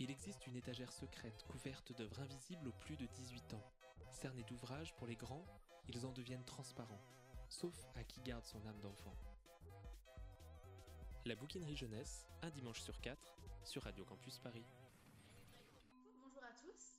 [0.00, 3.62] Il existe une étagère secrète couverte d'œuvres invisibles aux plus de 18 ans.
[4.10, 5.46] Cernés d'ouvrages pour les grands,
[5.88, 7.00] ils en deviennent transparents,
[7.48, 9.14] sauf à qui garde son âme d'enfant.
[11.24, 14.66] La bouquinerie jeunesse, un dimanche sur quatre, sur Radio Campus Paris.
[16.20, 16.98] Bonjour à tous.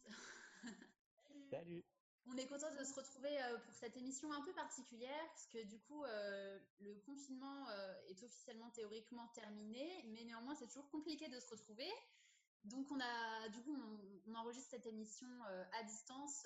[1.51, 1.83] Salut.
[2.27, 5.63] On est content de se retrouver euh, pour cette émission un peu particulière parce que
[5.63, 11.27] du coup euh, le confinement euh, est officiellement théoriquement terminé, mais néanmoins c'est toujours compliqué
[11.27, 11.91] de se retrouver.
[12.65, 13.75] Donc on a du coup
[14.27, 15.27] on, enregistre cette émission
[15.71, 16.45] à distance,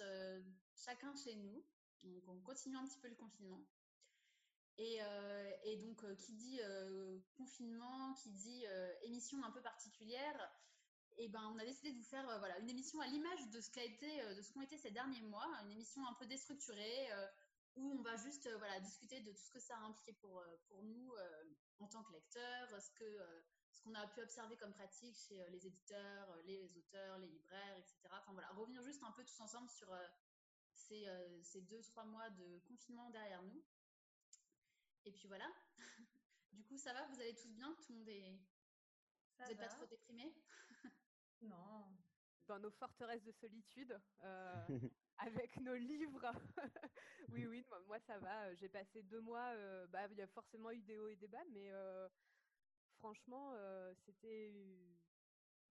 [0.76, 1.64] chacun chez nous.
[2.04, 3.66] Donc on continue un petit peu le confinement.
[4.80, 8.64] Et, euh, et donc, euh, qui dit euh, confinement, qui dit
[9.04, 10.52] émission un peu particulière,
[11.18, 13.70] et ben, on a décidé de vous faire voilà, une émission à l'image de ce
[13.72, 17.10] qu'a été, de ce qu'ont été ces derniers mois, une émission un peu déstructurée,
[17.76, 20.82] où on va juste voilà, discuter de tout ce que ça a impliqué pour, pour
[20.82, 21.12] nous
[21.80, 23.20] en tant que lecteurs, ce que
[23.80, 27.96] ce qu'on a pu observer comme pratique chez les éditeurs, les auteurs, les libraires, etc.
[28.12, 29.88] Enfin voilà, revenir juste un peu tous ensemble sur
[30.74, 31.08] ces,
[31.44, 33.64] ces deux, trois mois de confinement derrière nous.
[35.06, 35.46] Et puis voilà.
[36.52, 37.06] du coup, ça va?
[37.08, 37.74] Vous allez tous bien?
[37.76, 38.38] Tout le monde est.
[39.38, 40.34] Ça vous n'êtes pas trop déprimés?
[41.42, 41.98] Non.
[42.48, 44.66] dans nos forteresses de solitude, euh,
[45.20, 46.30] avec nos livres.
[47.30, 48.54] oui, oui, moi, moi, ça va.
[48.56, 49.54] J'ai passé deux mois.
[49.54, 52.10] euh, bah, il y a forcément eu des hauts et des bas, mais euh,
[53.00, 54.54] franchement, euh, c'était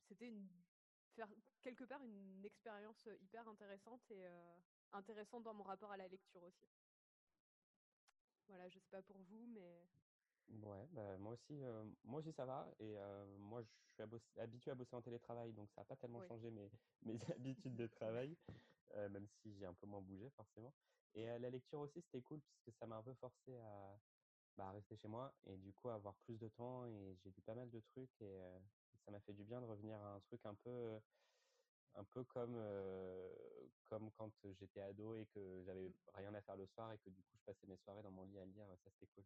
[0.08, 0.48] c'était une
[1.16, 1.28] faire
[1.62, 4.58] quelque part une expérience hyper intéressante et euh,
[4.92, 6.66] intéressante dans mon rapport à la lecture aussi.
[8.48, 9.88] Voilà, je sais pas pour vous, mais
[10.48, 12.74] Ouais, bah, moi aussi, euh, moi aussi ça va.
[12.78, 12.96] Et
[13.38, 16.28] moi, je suis habitué à bosser en télétravail, donc ça n'a pas tellement Oui.
[16.28, 16.70] changé mes,
[17.02, 18.38] mes habitudes de travail,
[18.94, 20.74] même si j'ai un peu moins bougé forcément.
[21.14, 24.00] Et la lecture aussi, c'était cool puisque ça m'a un peu forcé à,
[24.58, 26.84] bah, rester chez moi et du coup avoir plus de temps.
[26.86, 28.58] Et j'ai lu pas mal de trucs et euh,
[29.04, 31.00] ça m'a fait du bien de revenir à un truc un peu,
[31.94, 33.30] un peu comme, euh,
[33.88, 37.22] comme quand j'étais ado et que j'avais rien à faire le soir et que du
[37.22, 38.66] coup je passais mes soirées dans mon lit à lire.
[38.84, 39.24] Ça, c'était cool.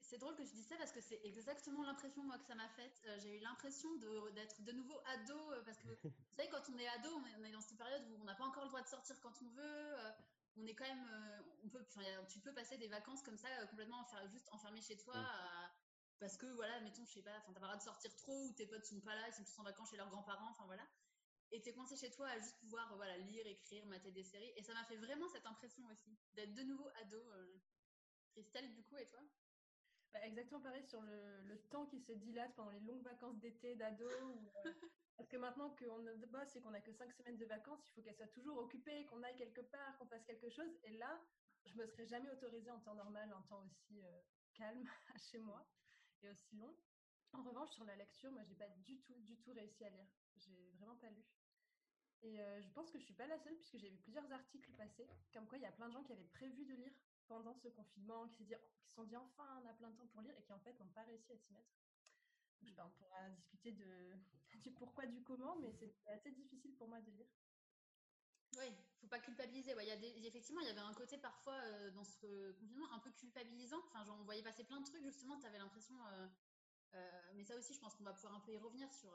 [0.00, 2.68] C'est drôle que tu dis ça parce que c'est exactement l'impression moi que ça m'a
[2.68, 3.00] faite.
[3.06, 6.62] Euh, J'ai eu l'impression de- d'être de, nouveau ado euh, parce que vous savez quand
[6.74, 8.64] on est ado, on est, on est dans cette période où on n'a pas encore
[8.64, 9.62] le droit de sortir quand on veut.
[9.98, 10.10] euh,
[10.56, 11.84] on est quand même, euh, on peut,
[12.28, 15.70] tu peux passer des vacances comme ça euh, complètement enfer- juste enfermé chez toi à-
[16.18, 18.46] parce que voilà, mettons, je sais pas, enfin t'as pas le droit de sortir trop
[18.48, 20.66] ou tes potes sont pas là, ils sont tous en vacances chez leurs grands-parents, enfin
[20.66, 20.86] voilà.
[21.50, 24.52] Et t'es coincé chez toi à juste pouvoir euh, voilà lire, écrire, mater des séries.
[24.56, 27.16] Et ça m'a fait vraiment cette impression aussi d'être de nouveau ado.
[27.32, 27.58] euh.
[28.32, 29.20] Christelle, du coup, et toi?
[30.12, 33.74] Bah, exactement pareil sur le, le temps qui se dilate pendant les longues vacances d'été
[33.76, 34.08] d'ado.
[34.08, 34.72] ou, euh,
[35.18, 38.02] parce que maintenant qu'on bosse et qu'on n'a que cinq semaines de vacances, il faut
[38.02, 40.78] qu'elle soit toujours occupée, qu'on aille quelque part, qu'on fasse quelque chose.
[40.84, 41.20] Et là,
[41.66, 44.22] je me serais jamais autorisée en temps normal, en temps aussi euh,
[44.54, 44.84] calme
[45.18, 45.68] chez moi
[46.22, 46.76] et aussi long.
[47.32, 50.08] En revanche, sur la lecture, moi, j'ai pas du tout, du tout réussi à lire.
[50.36, 51.26] J'ai vraiment pas lu.
[52.22, 54.72] Et euh, je pense que je suis pas la seule puisque j'ai vu plusieurs articles
[54.74, 56.92] passer, comme quoi il y a plein de gens qui avaient prévu de lire
[57.26, 59.96] pendant ce confinement, qui se dit- qui se sont dit enfin on a plein de
[59.96, 61.77] temps pour lire et qui en fait n'ont pas réussi à s'y mettre.
[62.60, 64.14] Donc, je sais pas, on pourra discuter de,
[64.62, 67.26] du pourquoi, du comment, mais c'était assez difficile pour moi de lire.
[68.56, 68.66] Oui,
[69.00, 69.74] faut pas culpabiliser.
[69.74, 72.90] Ouais, y a des- effectivement, il y avait un côté parfois euh, dans ce confinement
[72.92, 73.78] un peu culpabilisant.
[73.88, 75.94] Enfin, genre, on voyait passer plein de trucs, justement, tu avais l'impression.
[76.06, 76.26] euh,
[76.94, 79.10] euh, mais ça aussi, je pense qu'on va pouvoir un peu y revenir sur,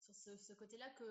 [0.00, 1.04] sur ce, ce côté-là, que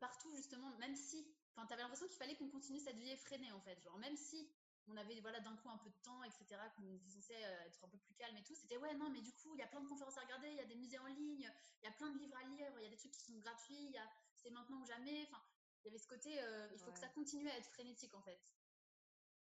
[0.00, 1.26] partout, justement, même si.
[1.56, 3.80] Enfin, tu avais l'impression qu'il fallait qu'on continue cette vie effrénée, en fait.
[3.82, 4.48] Genre, même si
[4.88, 7.84] on avait voilà, d'un coup un peu de temps, etc., qu'on était censé euh, être
[7.84, 9.66] un peu plus calme et tout, c'était ouais, non, mais du coup, il y a
[9.66, 11.50] plein de conférences à regarder, il y a des musées en ligne,
[11.82, 13.38] il y a plein de livres à lire, il y a des trucs qui sont
[13.38, 13.94] gratuits,
[14.34, 15.26] c'est maintenant ou jamais.
[15.28, 15.42] Enfin,
[15.82, 18.22] il y avait ce côté, euh, il faut que ça continue à être frénétique en
[18.22, 18.40] fait.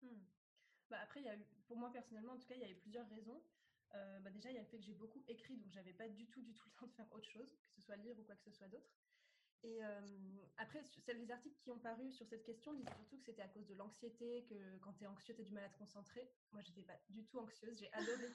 [0.01, 0.23] Hmm.
[0.90, 2.69] Bah, après, il y a eu, pour moi personnellement, en tout cas, il y a
[2.69, 3.41] eu plusieurs raisons.
[3.94, 6.09] Euh, bah, déjà, il y a le fait que j'ai beaucoup écrit, donc j'avais pas
[6.09, 8.23] du tout, du tout le temps de faire autre chose, que ce soit lire ou
[8.23, 8.90] quoi que ce soit d'autre.
[9.63, 10.01] Et euh,
[10.57, 13.66] après, les articles qui ont paru sur cette question disent surtout que c'était à cause
[13.66, 16.29] de l'anxiété, que quand tu es anxieux, tu as du mal à te concentrer.
[16.51, 18.31] Moi, j'étais pas du tout anxieuse, j'ai adoré.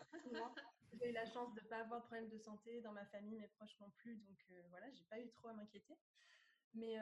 [0.92, 3.38] J'ai eu la chance de ne pas avoir de problème de santé dans ma famille,
[3.38, 5.96] mes proches non plus, donc euh, voilà, j'ai pas eu trop à m'inquiéter.
[6.74, 6.96] Mais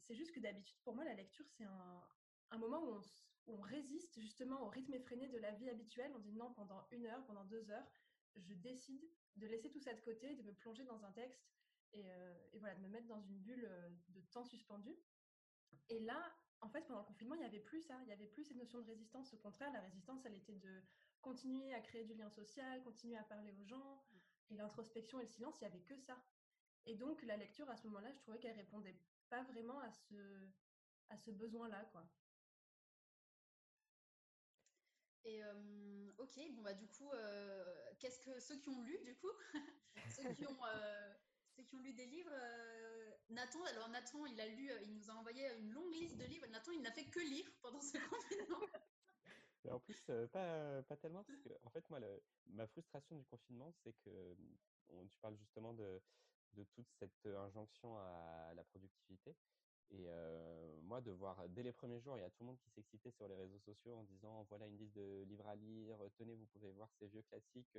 [0.00, 3.00] c'est juste que d'habitude, pour moi, la lecture, c'est un, moment où on,
[3.46, 6.10] où on résiste justement au rythme effréné de la vie habituelle.
[6.16, 7.86] On dit non, pendant une heure, pendant deux heures,
[8.36, 9.02] je décide
[9.36, 11.40] de laisser tout ça de côté, de me plonger dans un texte
[11.92, 14.96] et, euh, et voilà, de me mettre dans une bulle euh, de temps suspendu.
[15.88, 18.26] Et là, en fait, pendant le confinement, il n'y avait plus ça, il n'y avait
[18.26, 19.32] plus cette notion de résistance.
[19.34, 20.82] Au contraire, la résistance, elle était de
[21.20, 24.04] continuer à créer du lien social, continuer à parler aux gens.
[24.50, 26.22] Et l'introspection et le silence, il n'y avait que ça.
[26.86, 30.48] Et donc, la lecture, à ce moment-là, je trouvais qu'elle répondait pas vraiment à ce,
[31.08, 32.08] à ce besoin-là, quoi.
[35.24, 39.14] Et euh, ok, bon bah du coup, euh, qu'est-ce que ceux qui ont lu du
[39.16, 39.30] coup,
[40.08, 41.14] ceux qui ont euh,
[41.64, 45.14] qui ont lu des livres, euh, Nathan, alors Nathan, il a lu, il nous a
[45.14, 46.46] envoyé une longue liste de livres.
[46.48, 48.66] Nathan, il n'a fait que lire pendant ce confinement.
[49.70, 50.00] en plus,
[50.32, 52.00] pas, pas tellement, parce que, en fait, moi,
[52.46, 54.36] ma frustration du confinement, c'est que
[55.08, 56.00] tu parles justement de,
[56.54, 59.34] de toute cette injonction à la productivité.
[59.90, 60.08] Et
[60.82, 63.10] moi, de voir dès les premiers jours, il y a tout le monde qui s'excitait
[63.10, 66.46] sur les réseaux sociaux en disant voilà une liste de livres à lire, tenez, vous
[66.46, 67.78] pouvez voir ces vieux classiques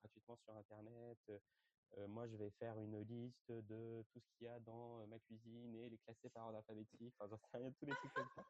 [0.00, 1.32] gratuitement sur Internet.
[2.08, 5.74] Moi, je vais faire une liste de tout ce qu'il y a dans ma cuisine
[5.74, 7.14] et les classer par ordre alphabétique.
[7.18, 8.44] Enfin, j'en sais rien, tous les trucs comme ça.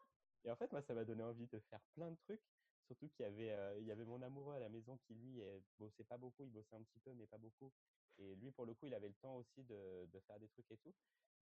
[0.44, 2.43] Et en fait, moi, ça m'a donné envie de faire plein de trucs.
[2.87, 5.41] Surtout qu'il y avait, il y avait mon amoureux à la maison qui, lui,
[5.79, 6.44] bossait pas beaucoup.
[6.44, 7.73] Il bossait un petit peu, mais pas beaucoup.
[8.19, 10.71] Et lui, pour le coup, il avait le temps aussi de, de faire des trucs
[10.71, 10.94] et tout.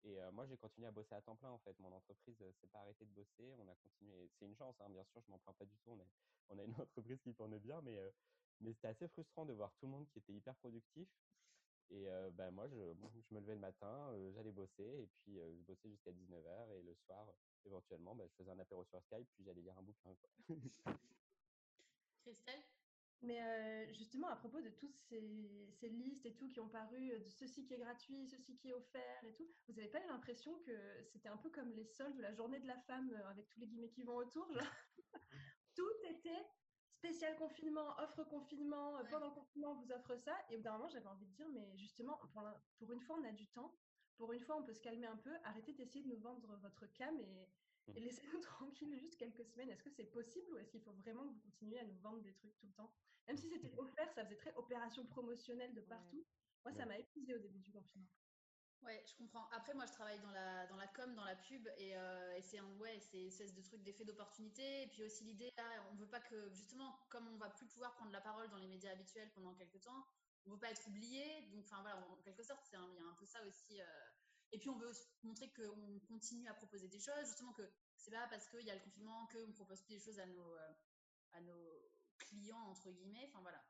[0.06, 1.78] Et moi, j'ai continué à bosser à temps plein, en fait.
[1.80, 3.54] Mon entreprise ne s'est pas arrêtée de bosser.
[3.57, 4.30] On a continué.
[4.38, 5.92] C'est une chance, hein, bien sûr, je m'en plains pas du tout.
[5.92, 6.10] On, est,
[6.50, 7.98] on a une entreprise qui tourne bien, mais,
[8.60, 11.07] mais c'était assez frustrant de voir tout le monde qui était hyper productif.
[11.94, 15.90] Et ben, moi, je, je, me levais le matin, j'allais bosser, et puis je bossais
[15.90, 16.74] jusqu'à 19h.
[16.74, 17.31] Et le soir,
[17.66, 20.16] éventuellement, ben, je faisais un apéro sur Skype, puis j'allais lire un bouquin.
[20.16, 20.30] Quoi.
[22.24, 22.63] Christelle?
[23.24, 27.30] Mais justement, à propos de toutes ces, ces, listes et tout qui ont paru, de
[27.30, 30.60] ceci qui est gratuit, ceci qui est offert et tout, vous n'avez pas eu l'impression
[30.60, 30.74] que
[31.06, 33.68] c'était un peu comme les soldes de la journée de la femme avec tous les
[33.68, 34.45] guillemets qui vont autour
[35.75, 36.45] Tout était
[37.03, 40.33] spécial confinement, offre confinement, pendant le confinement, on vous offre ça.
[40.50, 42.31] Et au bout d'un moment, j'avais envie de dire, mais justement, pour,
[42.77, 43.75] pour, une fois, on a du temps.
[44.15, 45.31] Pour une fois, on peut se calmer un peu.
[45.44, 47.50] Arrêtez d'essayer de nous vendre votre cam et,
[47.94, 48.03] et mmh.
[48.05, 49.69] laissez-nous tranquilles juste quelques semaines.
[49.69, 52.21] Est-ce que c'est possible ou est-ce qu'il faut vraiment que vous continuiez à nous vendre
[52.21, 52.94] des trucs tout le temps?
[53.27, 56.25] Même si c'était offert, ça faisait très opération promotionnelle de partout.
[56.63, 58.07] Moi, ça m'a épuisé au début du confinement.
[58.83, 59.47] Ouais, je comprends.
[59.51, 62.41] Après, moi, je travaille dans la, dans la com, dans la pub, et, euh, et
[62.41, 64.83] c'est un, ouais, c'est espèce de truc d'effet d'opportunité.
[64.83, 67.94] Et puis aussi l'idée, là, on veut pas que, justement, comme on va plus pouvoir
[67.95, 70.06] prendre la parole dans les médias habituels pendant quelques temps,
[70.45, 71.47] on veut pas être oublié.
[71.51, 73.80] Donc, enfin voilà, en quelque sorte, il y a un peu ça aussi.
[73.80, 73.85] Euh,
[74.51, 74.91] et puis, on veut
[75.24, 77.63] montrer qu'on continue à proposer des choses, justement que
[77.95, 80.56] c'est pas parce qu'il y a le confinement qu'on propose plus des choses à nos,
[80.56, 80.74] euh,
[81.31, 81.89] à nos
[82.19, 83.27] clients, entre guillemets.
[83.30, 83.63] Enfin, voilà.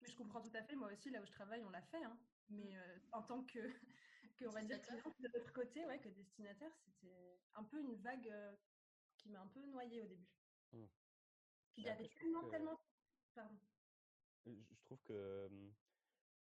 [0.00, 0.76] Mais je comprends tout à fait.
[0.76, 2.02] Moi aussi, là où je travaille, on l'a fait.
[2.02, 2.18] Hein.
[2.48, 3.58] Mais euh, en tant que,
[4.40, 8.28] que on va dire, de l'autre côté, ouais, que destinataire, c'était un peu une vague
[8.28, 8.56] euh,
[9.18, 10.28] qui m'a un peu noyée au début.
[10.72, 10.84] Mmh.
[11.76, 12.80] il y avait tellement, tellement.
[13.34, 13.58] Pardon.
[14.46, 15.48] Je trouve que.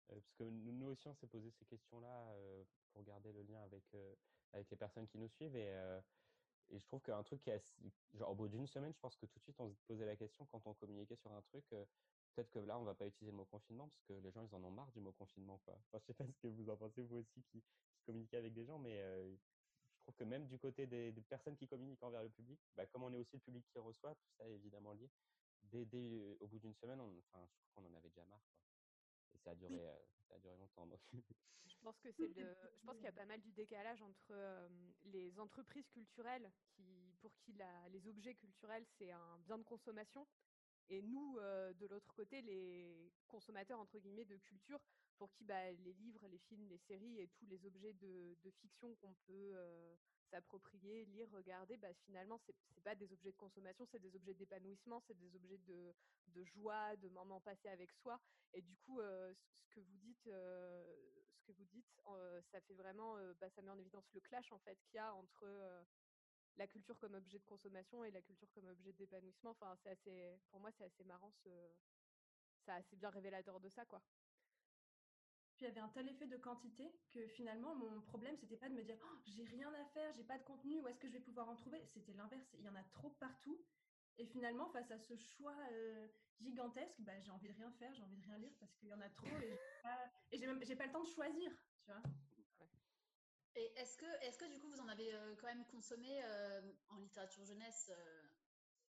[0.08, 2.36] parce que nous aussi, on s'est posé ces questions-là
[2.94, 3.84] pour garder le lien avec,
[4.54, 5.56] avec les personnes qui nous suivent.
[5.56, 5.70] Et,
[6.70, 7.62] et je trouve qu'un truc qui est
[8.14, 10.16] genre au bout d'une semaine, je pense que tout de suite on se posait la
[10.16, 11.66] question quand on communiquait sur un truc.
[12.36, 14.56] Peut-être que là, on va pas utiliser le mot confinement parce que les gens, ils
[14.56, 15.60] en ont marre du mot confinement.
[15.66, 15.76] Quoi.
[15.88, 17.64] Enfin, je sais pas ce que vous en pensez, vous aussi, qui,
[18.10, 21.68] qui communiquez avec des gens, mais je trouve que même du côté des, personnes qui
[21.68, 24.48] communiquent envers le public, bah, comme on est aussi le public qui reçoit, tout ça
[24.48, 25.10] est évidemment lié.
[25.64, 28.42] Dès, dès au bout d'une semaine, on, enfin, je trouve qu'on en avait déjà marre.
[28.50, 28.58] Quoi.
[29.34, 29.78] Et ça a duré,
[30.28, 30.88] ça a duré longtemps.
[31.68, 34.34] je pense que c'est le, je pense qu'il y a pas mal du décalage entre
[35.04, 40.26] les entreprises culturelles qui, pour qui la, les objets culturels c'est un bien de consommation
[40.88, 44.80] et nous de l'autre côté les consommateurs entre guillemets de culture
[45.20, 48.96] pour qui bah, les livres, les films, les séries et tous les objets de, fiction
[48.96, 49.56] qu'on peut
[50.32, 54.34] s'approprier, lire, regarder, bah, finalement, ce n'est pas des objets de consommation, c'est des objets
[54.34, 58.20] d'épanouissement, c'est des objets de, joie, de moments passés avec soi.
[58.54, 62.02] Et du coup, ce que vous dites, ce que vous dites
[62.52, 65.86] ça fait vraiment, bah, ça met en évidence le clash qu'il y a entre
[66.58, 69.52] la culture comme objet de consommation et la culture comme objet d'épanouissement.
[69.52, 69.76] Enfin,
[70.50, 74.02] pour moi, c'est assez marrant, c'est assez bien révélateur de ça, quoi.
[75.60, 78.76] Il y avait un tel effet de quantité que finalement, mon problème, c'était pas de
[78.76, 81.14] me dire oh, j'ai rien à faire, j'ai pas de contenu, où est-ce que je
[81.14, 81.84] vais pouvoir en trouver?
[81.86, 83.62] C'était l'inverse, il y en a trop partout.
[84.18, 85.56] Et finalement, face à ce choix
[86.40, 88.94] gigantesque, bah, j'ai envie de rien faire, j'ai envie de rien lire parce qu'il y
[88.94, 89.28] en a trop
[90.32, 91.52] et j'ai pas, pas le temps de choisir,
[91.82, 92.02] tu vois.
[93.56, 96.22] Et est-ce que, est que du coup, vous en avez quand même consommé
[96.90, 97.92] en littérature jeunesse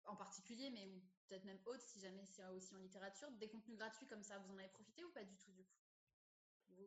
[0.05, 0.87] en particulier, mais
[1.29, 4.51] peut-être même autre, si jamais c'est aussi en littérature, des contenus gratuits comme ça, vous
[4.53, 5.88] en avez profité ou pas du tout du coup?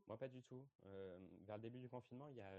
[0.07, 0.65] Moi, pas du tout.
[1.45, 2.51] vers le début du confinement, il y a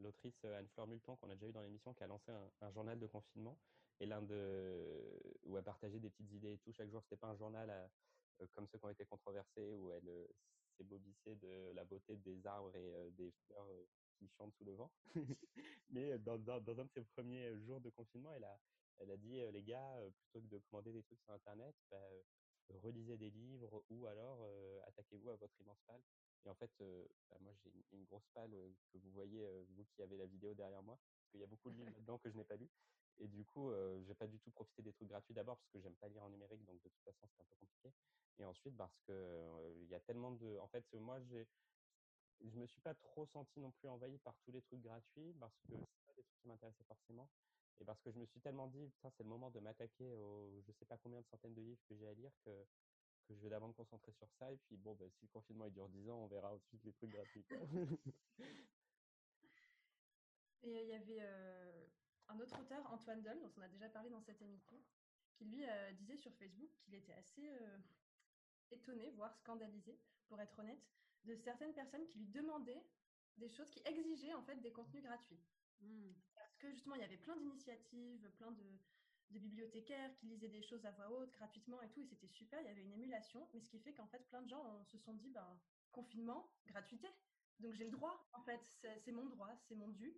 [0.00, 3.06] l'autrice Anne-Fleur Multon qu'on a déjà eu dans l'émission qui a lancé un, journal de
[3.06, 3.58] confinement
[4.00, 7.02] et l'un de où elle partageait des petites idées et tout chaque jour.
[7.02, 7.90] C'était pas un journal
[8.52, 10.28] comme ceux qui ont été controversés où elle
[10.76, 13.68] s'ébobissait de la beauté des arbres et des fleurs
[14.18, 14.90] qui chantent sous le vent.
[15.90, 18.58] Mais dans, dans, un de ses premiers jours de confinement, elle a,
[18.98, 22.08] elle a dit les gars, plutôt que de commander des trucs sur Internet, bah,
[22.82, 24.48] relisez des livres ou alors
[24.86, 26.02] attaquez-vous à votre immense palle.
[26.44, 28.50] Et en fait, bah, moi, j'ai une, grosse palle
[28.92, 31.70] que vous voyez, vous qui avez la vidéo derrière moi, parce qu'il y a beaucoup
[31.70, 32.68] de livres là-dedans que je n'ai pas lu.
[33.18, 35.80] Et du coup, je j'ai pas du tout profité des trucs gratuits d'abord parce que
[35.80, 37.92] j'aime pas lire en numérique, donc de toute façon, c'était un peu compliqué.
[38.38, 40.58] Et ensuite, parce que il y a tellement de.
[40.58, 41.46] En fait, moi, j'ai.
[42.40, 45.54] je me suis pas trop senti non plus envahi par tous les trucs gratuits parce
[45.68, 47.28] que c'est pas des trucs qui m'intéressaient forcément.
[47.80, 50.72] Et parce que je me suis tellement dit, c'est le moment de m'attaquer aux je
[50.72, 52.50] sais pas combien de centaines de livres que j'ai à lire que,
[53.34, 54.52] que je vais d'abord me concentrer sur ça.
[54.52, 56.92] Et puis bon, ben, si le confinement il dure 10 ans, on verra ensuite les
[56.92, 57.46] trucs gratuits.
[60.62, 61.22] Et il y avait
[62.28, 64.78] un autre auteur, Antoine Doll, dont on a déjà parlé dans cette émission,
[65.32, 67.50] qui lui disait sur Facebook qu'il était assez
[68.70, 70.86] étonné, voire scandalisé, pour être honnête,
[71.24, 72.84] de certaines personnes qui lui demandaient
[73.38, 75.40] des choses, qui exigeaient en fait des contenus gratuits.
[75.80, 76.12] Mmh.
[76.34, 78.78] Parce que justement, il y avait plein d'initiatives, plein de,
[79.38, 82.66] bibliothécaires qui lisaient des choses à voix haute gratuitement et tout, et c'était super, il
[82.66, 85.14] y avait une émulation, mais ce qui fait qu'en fait, plein de gens se sont
[85.14, 85.60] dit, ben,
[85.92, 87.08] confinement, gratuité.
[87.60, 88.60] Donc j'ai le droit, en fait,
[89.04, 90.16] c'est mon droit, c'est mon dû.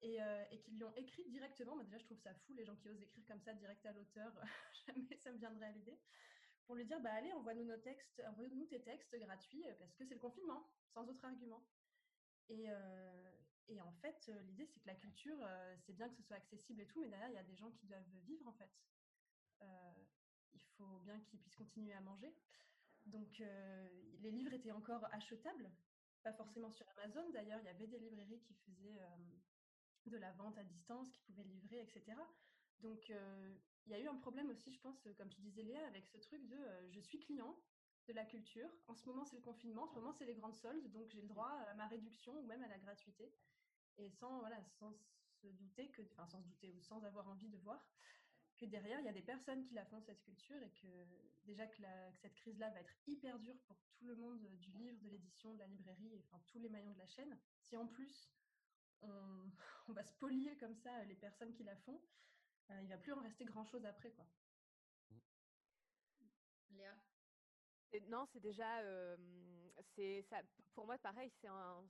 [0.00, 1.74] Et, euh, et qu'ils lui ont écrit directement.
[1.74, 3.92] Moi, déjà, je trouve ça fou, les gens qui osent écrire comme ça direct à
[3.92, 4.32] l'auteur.
[4.86, 5.98] Jamais ça me viendrait à l'idée
[6.68, 10.04] pour lui dire bah allez envoie-nous nos textes envoie-nous tes textes gratuits euh, parce que
[10.04, 11.66] c'est le confinement sans autre argument
[12.50, 13.37] et, euh,
[13.68, 15.38] et en fait euh, l'idée c'est que la culture
[15.78, 17.70] c'est bien que ce soit accessible et tout mais derrière il y a des gens
[17.70, 18.70] qui doivent vivre en fait.
[20.54, 22.32] Il faut bien qu'ils puissent continuer à manger.
[23.06, 25.70] Donc les livres étaient encore achetables
[26.22, 27.28] pas forcément sur Amazon.
[27.30, 29.00] D'ailleurs il y avait des librairies qui faisaient
[30.06, 32.16] de la vente à distance qui pouvaient livrer etc
[32.80, 33.10] donc
[33.88, 36.18] il y a eu un problème aussi, je pense, comme tu disais Léa, avec ce
[36.18, 37.56] truc de euh, je suis client
[38.06, 38.68] de la culture.
[38.86, 41.22] En ce moment, c'est le confinement, en ce moment, c'est les grandes soldes, donc j'ai
[41.22, 43.32] le droit à ma réduction ou même à la gratuité.
[43.98, 44.92] Et sans, voilà, sans
[45.40, 47.84] se douter que, enfin, sans se douter ou sans avoir envie de voir
[48.58, 50.86] que derrière, il y a des personnes qui la font, cette culture, et que
[51.44, 51.76] déjà que,
[52.16, 55.58] cette crise-là va être hyper dure pour tout le monde du livre, de l'édition, de
[55.58, 57.38] la librairie, et, enfin tous les maillons de la chaîne.
[57.60, 58.32] Si en plus,
[59.02, 59.50] on,
[59.88, 62.00] on va spolier comme ça les personnes qui la font,
[62.70, 64.10] euh, il va plus en rester grand-chose après.
[64.10, 64.26] Quoi.
[66.70, 66.94] Léa?
[68.08, 68.82] Non, c'est déjà,
[69.94, 70.40] c'est ça.
[70.74, 71.84] Pour moi, pareil, c'est un,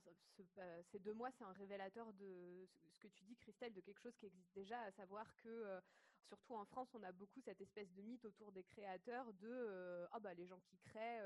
[0.57, 4.01] euh, ces deux mois, c'est un révélateur de ce que tu dis, Christelle, de quelque
[4.01, 5.79] chose qui existe déjà, à savoir que, euh,
[6.27, 10.19] surtout en France, on a beaucoup cette espèce de mythe autour des créateurs de, ah
[10.19, 11.23] bah les gens qui créent,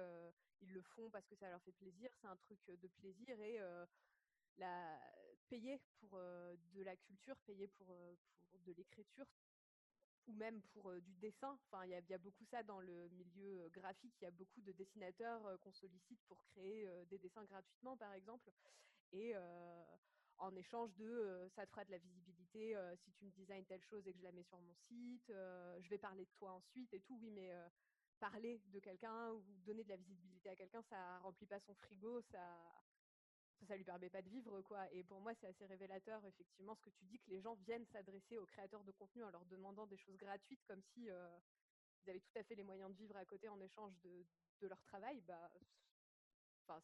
[0.62, 3.60] ils le font parce que ça leur fait plaisir, c'est un truc de plaisir et
[4.58, 4.98] la
[5.50, 9.26] payer pour de la culture, payer pour, pour de l'écriture,
[10.28, 11.58] ou même pour du dessin.
[11.66, 14.14] Enfin, il y, a beaucoup ça dans le milieu graphique.
[14.22, 18.52] Il y a beaucoup de dessinateurs qu'on sollicite pour créer des dessins gratuitement, par exemple.
[19.12, 19.34] Et
[20.38, 24.08] en échange de ça te fera de la visibilité si tu me designes telle chose
[24.08, 27.00] et que je la mets sur mon site, je vais parler de toi ensuite et
[27.02, 27.18] tout.
[27.22, 27.52] Oui, mais
[28.20, 32.22] parler de quelqu'un ou donner de la visibilité à quelqu'un, ça remplit pas son frigo,
[32.32, 32.40] ça
[33.66, 34.92] ça lui permet pas de vivre quoi.
[34.94, 37.86] Et pour moi, c'est assez révélateur effectivement ce que tu dis que les gens viennent
[37.86, 41.40] s'adresser aux créateurs de contenu en leur demandant des choses gratuites comme si euh,
[42.06, 44.26] ils avaient tout à fait les moyens de vivre à côté en échange de,
[44.62, 45.22] de leur travail.
[45.22, 45.52] Bah,
[46.64, 46.82] enfin,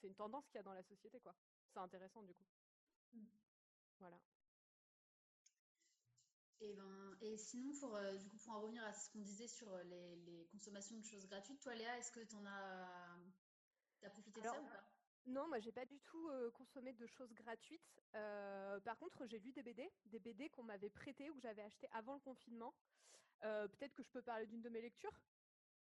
[0.00, 1.34] c'est une tendance qu'il y a dans la société quoi.
[1.72, 2.46] C'est intéressant du coup.
[3.12, 3.24] Mmh.
[3.98, 4.18] Voilà.
[6.60, 9.48] Et, ben, et sinon, pour, euh, du coup, pour en revenir à ce qu'on disait
[9.48, 13.18] sur euh, les, les, consommations de choses gratuites, toi Léa, est-ce que tu en as,
[14.02, 14.93] as profité de ça ou pas?
[15.26, 18.00] Non, moi j'ai pas du tout consommé de choses gratuites.
[18.12, 21.88] par contre, j'ai lu des BD, des BD qu'on m'avait prêtées ou que j'avais achetées
[21.92, 22.74] avant le confinement.
[23.40, 25.18] Peut-être que je peux parler d'une de mes lectures?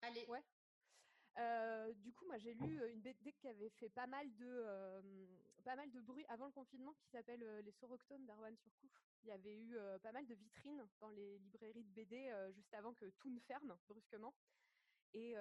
[0.03, 0.27] Allez.
[0.27, 0.43] Ouais.
[1.95, 4.65] du coup, moi j'ai lu une BD qui avait fait pas mal de,
[5.65, 8.93] pas mal de bruit avant le confinement qui s'appelle Les Soroctones d'Arwan Surcouf.
[9.23, 12.93] Il y avait eu pas mal de vitrines dans les librairies de BD juste avant
[12.95, 14.35] que tout ne ferme brusquement.
[15.15, 15.35] Et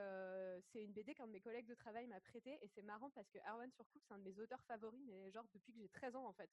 [0.72, 2.60] c'est une BD qu'un de mes collègues de travail m'a prêté.
[2.62, 5.48] Et c'est marrant parce que Arwan Surcouf, c'est un de mes auteurs favoris, mais genre
[5.54, 6.50] depuis que j'ai 13 ans en fait.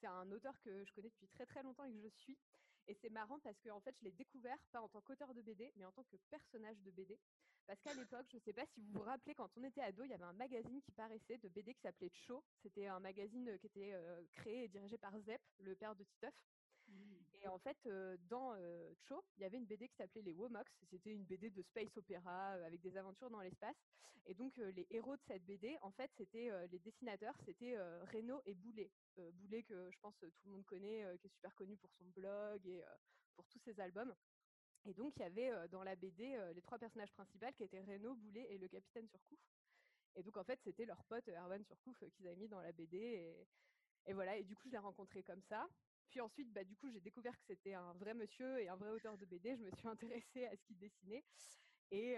[0.00, 2.38] C'est un auteur que je connais depuis très très longtemps et que je suis.
[2.88, 5.42] Et c'est marrant parce que en fait, je l'ai découvert pas en tant qu'auteur de
[5.42, 7.18] BD, mais en tant que personnage de BD.
[7.66, 10.04] Parce qu'à l'époque, je ne sais pas si vous vous rappelez, quand on était ado,
[10.04, 12.44] il y avait un magazine qui paraissait de BD qui s'appelait Cho.
[12.62, 13.92] C'était un magazine qui était
[14.34, 16.34] créé et dirigé par Zep, le père de Titeuf.
[17.46, 17.78] Et en fait,
[18.28, 18.56] dans
[18.96, 20.68] Cho, il y avait une BD qui s'appelait Les Womox.
[20.90, 23.76] C'était une BD de space opéra avec des aventures dans l'espace.
[24.24, 27.78] Et donc, les héros de cette BD, en fait, c'était les dessinateurs, c'était
[28.12, 28.90] Reno et Boulet.
[29.34, 32.66] Boulet que je pense tout le monde connaît, qui est super connu pour son blog
[32.66, 32.82] et
[33.36, 34.12] pour tous ses albums.
[34.84, 38.16] Et donc, il y avait dans la BD les trois personnages principaux qui étaient Reno,
[38.16, 39.38] Boulet et le capitaine Surcouf.
[40.16, 42.96] Et donc, en fait, c'était leur pote Erwan Surcouf qu'ils avaient mis dans la BD.
[42.96, 43.46] Et,
[44.06, 45.68] et voilà, et du coup, je l'ai rencontré comme ça.
[46.10, 48.90] Puis ensuite, bah, du coup, j'ai découvert que c'était un vrai monsieur et un vrai
[48.90, 49.56] auteur de BD.
[49.56, 51.24] Je me suis intéressée à ce qu'il dessinait.
[51.90, 52.16] Et,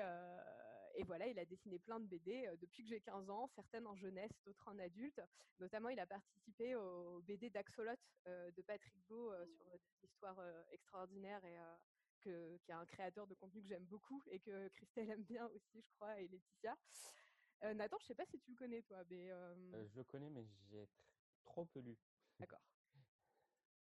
[0.95, 3.95] et, voilà, il a dessiné plein de BD depuis que j'ai 15 ans, certaines en
[3.97, 5.21] jeunesse, d'autres en adulte.
[5.61, 7.93] Notamment, il a participé au BD d'Axolot
[8.27, 10.41] de Patrick Beau sur des histoires
[10.73, 11.59] extraordinaires et
[12.23, 15.47] que, qui est un créateur de contenu que j'aime beaucoup et que Christelle aime bien
[15.49, 16.77] aussi, je crois, et Laetitia.
[17.65, 19.31] Euh, Nathan, je sais pas si tu le connais, toi, mais...
[19.31, 21.05] euh, Euh, je le connais, mais j'ai tr-
[21.45, 21.97] trop peu lu.
[22.39, 22.61] D'accord.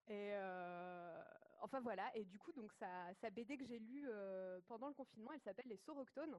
[0.08, 1.22] Et euh,
[1.60, 4.94] enfin voilà, et du coup, donc sa, sa BD que j'ai lue euh, pendant le
[4.94, 6.38] confinement, elle s'appelle Les Soroctones.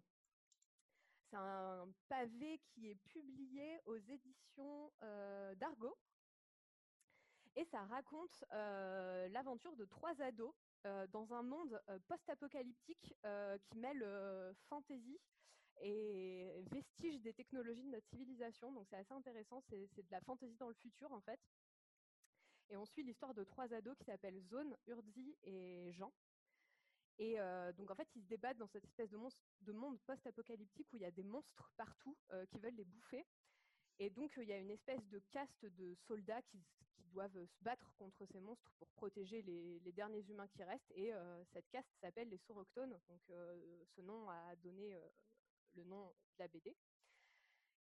[1.30, 5.98] C'est un pavé qui est publié aux éditions euh, d'Argo.
[7.56, 10.54] Et ça raconte euh, l'aventure de trois ados
[11.12, 13.16] dans un monde post-apocalyptique
[13.64, 15.18] qui mêle fantasy
[15.78, 18.74] et vestiges des technologies de notre civilisation.
[18.74, 21.40] Donc c'est assez intéressant, c'est de la fantasy dans le futur en fait.
[22.70, 26.12] Et on suit l'histoire de trois ados qui s'appellent Zone, Urzi et Jean.
[27.20, 30.98] Et euh, donc en fait, ils se débattent dans cette espèce de, monde post-apocalyptique où
[30.98, 33.26] il y a des monstres partout euh, qui veulent les bouffer.
[34.00, 36.60] Et donc il y a une espèce de caste de soldats qui,
[37.14, 40.92] doivent se battre contre ces monstres pour protéger les, derniers humains qui restent.
[40.96, 42.98] Et euh, cette caste s'appelle les Soroctones.
[43.08, 44.98] Donc ce nom a donné
[45.76, 46.76] le nom de la BD.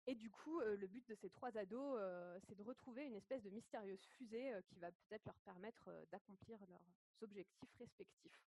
[0.06, 3.14] Et du coup, euh, le but de ces trois ados, euh, c'est de retrouver une
[3.14, 6.82] espèce de mystérieuse fusée euh, qui va peut-être leur permettre d'accomplir leurs
[7.21, 8.42] objectifs respectifs.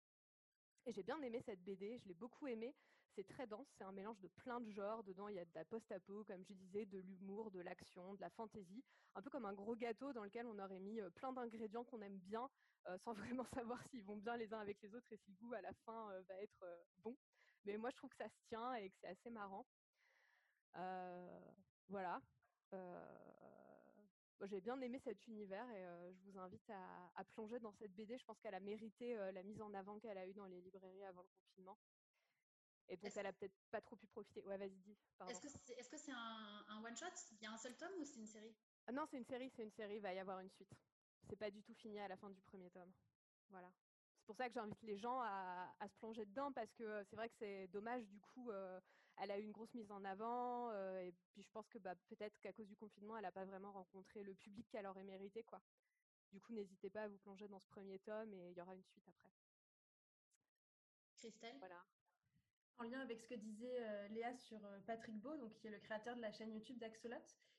[0.86, 2.74] Et j'ai bien aimé cette BD, je l'ai beaucoup aimée.
[3.14, 5.04] C'est très dense, c'est un mélange de plein de genres.
[5.04, 8.20] Dedans, il y a de la post-apo, comme je disais, de l'humour, de l'action, de
[8.22, 8.82] la fantaisie.
[9.14, 12.18] Un peu comme un gros gâteau dans lequel on aurait mis plein d'ingrédients qu'on aime
[12.20, 12.48] bien,
[13.04, 13.12] sans
[13.44, 15.60] vraiment savoir s'ils vont bien les uns avec les autres et si le goût à
[15.60, 16.64] la fin va être
[17.04, 17.14] bon.
[17.66, 19.66] Mais moi, je trouve que ça se tient et que c'est assez marrant.
[21.88, 22.20] Voilà.
[22.72, 27.94] Moi, J'ai bien aimé cet univers et je vous invite à, à plonger dans cette
[27.94, 28.18] BD.
[28.18, 31.04] Je pense qu'elle a mérité la mise en avant qu'elle a eue dans les librairies
[31.04, 31.78] avant le confinement.
[32.88, 34.42] Et donc, elle a peut-être pas trop pu profiter.
[34.44, 34.96] Ouais, vas-y, dis.
[35.28, 37.92] Est-ce que c'est est -ce c'est un, un one-shot Il y a un seul tome
[38.00, 38.54] ou c'est une série?
[38.86, 40.74] Ah non, c'est une série, c'est une série, il va y avoir une suite.
[41.28, 42.92] C'est pas du tout fini à la fin du premier tome.
[43.50, 43.72] Voilà.
[44.18, 47.16] C'est pour ça que j'invite les gens à, à se plonger dedans parce que c'est
[47.16, 48.80] vrai que c'est dommage, du coup, euh,
[49.22, 51.94] elle a eu une grosse mise en avant euh, et puis je pense que bah,
[52.08, 55.44] peut-être qu'à cause du confinement, elle n'a pas vraiment rencontré le public qu'elle aurait mérité,
[55.44, 55.62] quoi.
[56.32, 58.74] Du coup, n'hésitez pas à vous plonger dans ce premier tome et il y aura
[58.74, 59.30] une suite après.
[61.18, 61.56] Christelle?
[61.58, 61.84] Voilà.
[62.78, 65.70] En lien avec ce que disait euh, Léa sur euh, Patrick Beau, donc, qui est
[65.70, 67.16] le créateur de la chaîne YouTube d'Axolot,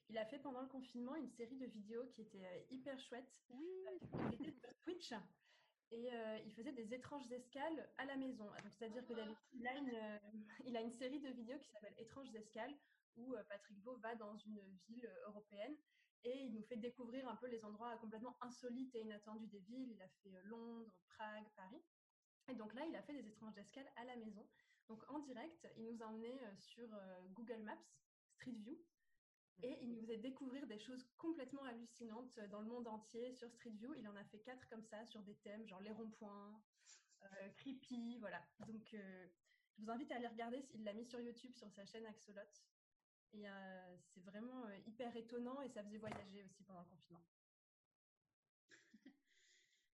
[0.10, 3.32] il a fait pendant le confinement une série de vidéos qui était euh, hyper chouette.
[3.50, 4.52] Oui.
[4.60, 5.14] Sur Twitch
[5.94, 8.50] et euh, il faisait des étranges escales à la maison.
[8.70, 10.18] C'est-à-dire que d'habitude, il, a une, euh,
[10.66, 12.74] il a une série de vidéos qui s'appelle Étranges escales
[13.16, 15.76] où euh, Patrick Beau va dans une ville européenne
[16.24, 19.92] et il nous fait découvrir un peu les endroits complètement insolites et inattendus des villes.
[19.92, 21.84] Il a fait Londres, Prague, Paris.
[22.48, 24.48] Et donc là, il a fait des étranges escales à la maison.
[24.88, 26.90] Donc en direct, il nous a emmenés sur
[27.34, 27.78] Google Maps,
[28.32, 28.78] Street View,
[29.62, 33.50] et il nous faisait découvrir des choses complètement hallucinantes euh, dans le monde entier sur
[33.52, 33.94] Street View.
[33.96, 36.62] Il en a fait quatre comme ça sur des thèmes genre les ronds-points,
[37.24, 38.46] euh, creepy, voilà.
[38.60, 39.28] Donc euh,
[39.78, 40.66] je vous invite à aller regarder.
[40.74, 42.42] Il l'a mis sur YouTube sur sa chaîne Axolot.
[43.34, 47.24] Et euh, c'est vraiment hyper étonnant et ça faisait voyager aussi pendant le confinement.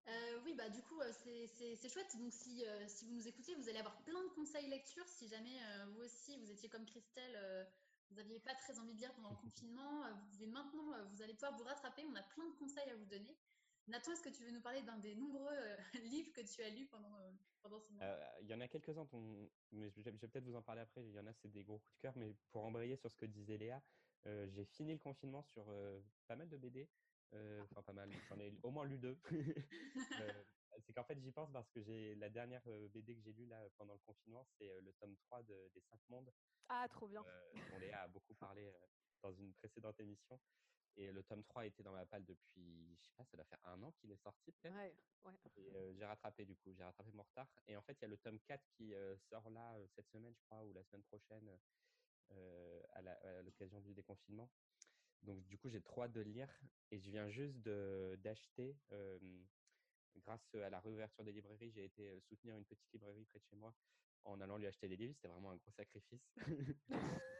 [0.07, 2.15] Euh, oui, bah du coup, euh, c'est- chouette.
[2.17, 5.07] Donc, si, euh, si vous nous écoutez, vous allez avoir plein de conseils lecture.
[5.07, 5.59] Si jamais
[5.91, 7.67] vous aussi, vous étiez comme Christelle,
[8.09, 11.03] vous n'aviez pas très envie de lire pendant le confinement, euh, vous pouvez maintenant, euh,
[11.05, 12.03] vous allez pouvoir vous rattraper.
[12.05, 13.37] On a plein de conseils à vous donner.
[13.87, 16.69] Nathan, est-ce que tu veux nous parler d'un des nombreux euh, livres que tu as
[16.69, 20.11] lus pendant, euh, pendant mois Euh, Il y en a quelques-uns, dont- mais je vais,
[20.11, 21.03] vais peut-être vous en parler après.
[21.03, 22.13] Il y en a, c'est des gros coups de cœur.
[22.17, 23.81] Mais pour embrayer sur ce que disait Léa,
[24.25, 25.65] j'ai fini le confinement sur
[26.27, 26.87] pas mal de BD.
[27.33, 28.09] Euh, Enfin, pas mal.
[28.27, 29.17] J'en ai au moins lu deux.
[30.85, 33.69] C'est qu'en fait, j'y pense parce que j'ai la dernière BD que j'ai lue là
[33.77, 36.31] pendant le confinement, c'est le tome 3 de- des Cinq Mondes,
[36.69, 37.23] Ah, trop bien.
[37.25, 38.71] euh, dont Léa a beaucoup parlé
[39.21, 40.39] dans une précédente émission.
[40.97, 43.59] Et le tome 3 était dans ma palle depuis, je sais pas, ça doit faire
[43.65, 44.75] un an qu'il est sorti peut-être.
[44.75, 44.93] Ouais,
[45.25, 45.33] ouais.
[45.57, 47.47] Et euh, j'ai rattrapé du coup, j'ai rattrapé mon retard.
[47.67, 50.09] Et en fait, il y a le tome 4 qui euh, sort là euh, cette
[50.11, 51.57] semaine, je crois, ou la semaine prochaine,
[52.31, 54.49] à l'occasion du déconfinement.
[55.23, 56.49] Donc du coup, j'ai trop hâte de lire.
[56.91, 58.75] Et je viens juste d'acheter,
[60.17, 63.55] grâce à la réouverture des librairies, j'ai été soutenir une petite librairie près de chez
[63.55, 63.73] moi
[64.25, 65.13] en allant lui acheter des livres.
[65.15, 66.35] C'était vraiment un gros sacrifice.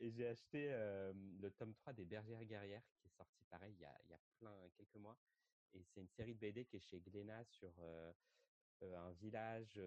[0.00, 3.80] Et j'ai acheté euh, le tome 3 des Bergères guerrières, qui est sorti pareil il
[3.80, 5.16] y a, il y a plein, quelques mois.
[5.74, 8.12] Et c'est une série de BD qui est chez Glénat sur euh,
[8.82, 9.78] un village,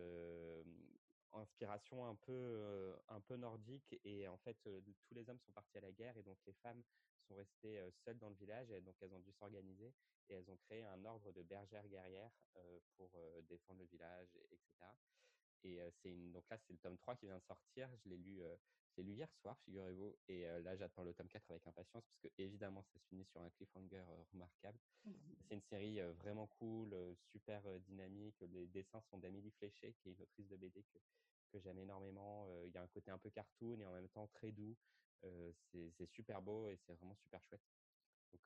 [1.33, 3.95] inspiration un peu, euh, un peu nordique.
[4.03, 6.53] Et en fait, euh, tous les hommes sont partis à la guerre et donc les
[6.53, 6.83] femmes
[7.27, 8.69] sont restées seules dans le village.
[8.71, 9.93] Et donc elles ont dû s'organiser
[10.29, 12.31] et elles ont créé un ordre de bergères guerrières
[12.97, 13.11] pour
[13.49, 14.91] défendre le village, et- etc.
[15.63, 16.31] Et c'est une...
[16.33, 17.89] donc là, c'est le tome 3 qui vient de sortir.
[18.03, 18.55] Je l'ai lu, euh,
[18.97, 20.15] je lu hier soir, figurez-vous.
[20.27, 23.25] Et euh, là, j'attends le tome 4 avec impatience parce que, évidemment, ça se finit
[23.25, 24.79] sur un cliffhanger euh, remarquable.
[25.47, 26.95] C'est une série vraiment cool,
[27.31, 28.39] super dynamique.
[28.41, 30.99] Les dessins sont d'Amélie Fléché, qui est une autrice de BD que,
[31.51, 32.47] que j'aime énormément.
[32.65, 34.75] Il y a un côté un peu cartoon et en même temps très doux.
[35.71, 37.63] C'est super beau et c'est vraiment super chouette.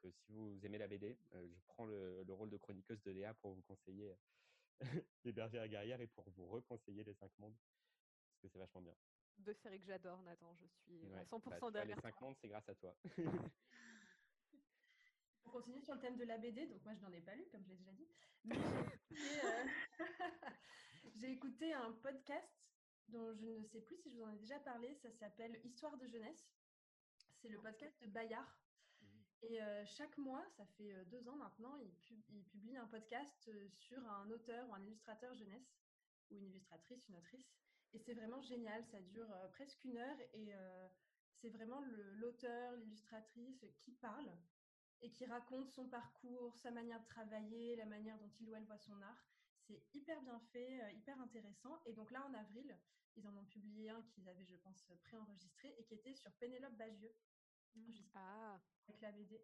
[0.04, 3.34] Donc, si vous aimez la BD, je prends le, le, rôle de chroniqueuse de Léa
[3.36, 4.13] pour vous conseiller
[5.24, 7.56] les bergères guerrières et pour vous reconseiller les cinq mondes,
[8.30, 8.96] parce que c'est vachement bien.
[9.38, 10.54] Deux séries que j'adore, Nathan.
[10.56, 11.96] Je suis à 100% bah, derrière.
[11.96, 12.96] Les cinq mondes, c'est grâce à toi.
[15.48, 17.48] pour continuer sur le thème de la BD, donc moi je n'en ai pas lu,
[17.50, 18.08] comme je l'ai déjà dit,
[21.16, 22.52] j'ai écouté, un podcast
[23.08, 25.98] dont je ne sais plus si je vous en ai déjà parlé, ça s'appelle Histoire
[25.98, 26.50] de jeunesse.
[27.41, 28.47] C'est le podcast de Bayard.
[29.43, 34.67] Et chaque mois, ça fait deux ans maintenant, il, publie un podcast sur un auteur
[34.67, 35.78] ou un illustrateur jeunesse,
[36.32, 37.54] ou une illustratrice, une autrice.
[37.93, 40.52] Et c'est vraiment génial, ça dure presque une heure et
[41.36, 41.82] c'est vraiment
[42.19, 44.32] l'auteur, l'illustratrice qui parle
[45.02, 48.65] et qui raconte son parcours, sa manière de travailler, la manière dont il ou elle
[48.65, 49.28] voit son art.
[49.67, 51.80] C'est hyper bien fait, hyper intéressant.
[51.86, 52.76] Et donc là, en avril,
[53.15, 56.76] ils en ont publié un qu'ils avaient, je pense, préenregistré et qui était sur Pénélope
[56.76, 57.13] Bagieux.
[58.16, 58.60] Ah.
[58.88, 59.42] Avec la BD.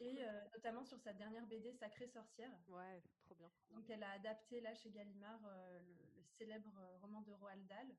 [0.00, 2.50] Et euh, notamment sur sa dernière BD Sacrée sorcière.
[2.68, 3.50] Ouais, trop bien.
[3.70, 7.94] Donc elle a adapté là chez Gallimard euh, le, célèbre euh, roman de Roald Dahl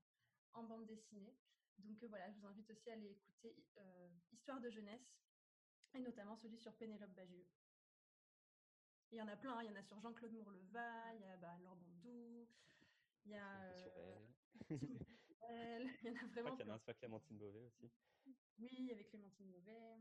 [0.54, 1.34] en bande dessinée.
[1.80, 3.56] Donc voilà, je vous invite aussi à aller écouter
[4.32, 5.18] Histoire de jeunesse
[5.94, 7.46] et notamment celui sur Pénélope Bagieux.
[9.12, 9.64] Il y en a plein, hein.
[9.64, 12.48] il y en a sur Jean-Claude Mourleva, il y a bah, Laure Bondou,
[13.26, 13.74] il y a.
[14.70, 16.34] il y en a vraiment.
[16.34, 17.92] Je crois qu'il y en a un sur Clémentine Beauvais aussi.
[18.60, 19.98] Oui, avec Clémentine Beauvais.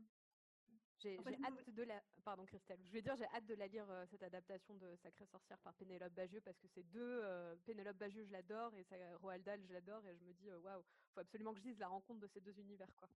[0.99, 2.01] J'ai hâte de la.
[2.23, 2.79] Pardon, Christelle.
[2.83, 5.73] Je vais dire, j'ai hâte de la lire, euh, cette adaptation de Sacrée Sorcière par
[5.75, 7.21] Pénélope Bagieux, parce que c'est deux.
[7.23, 10.59] Euh, Pénélope Bagieux, je l'adore, et Roald Dahl, je l'adore, et je me dis, euh,
[10.59, 13.09] waouh, wow, faut absolument que je lise la rencontre de ces deux univers, quoi.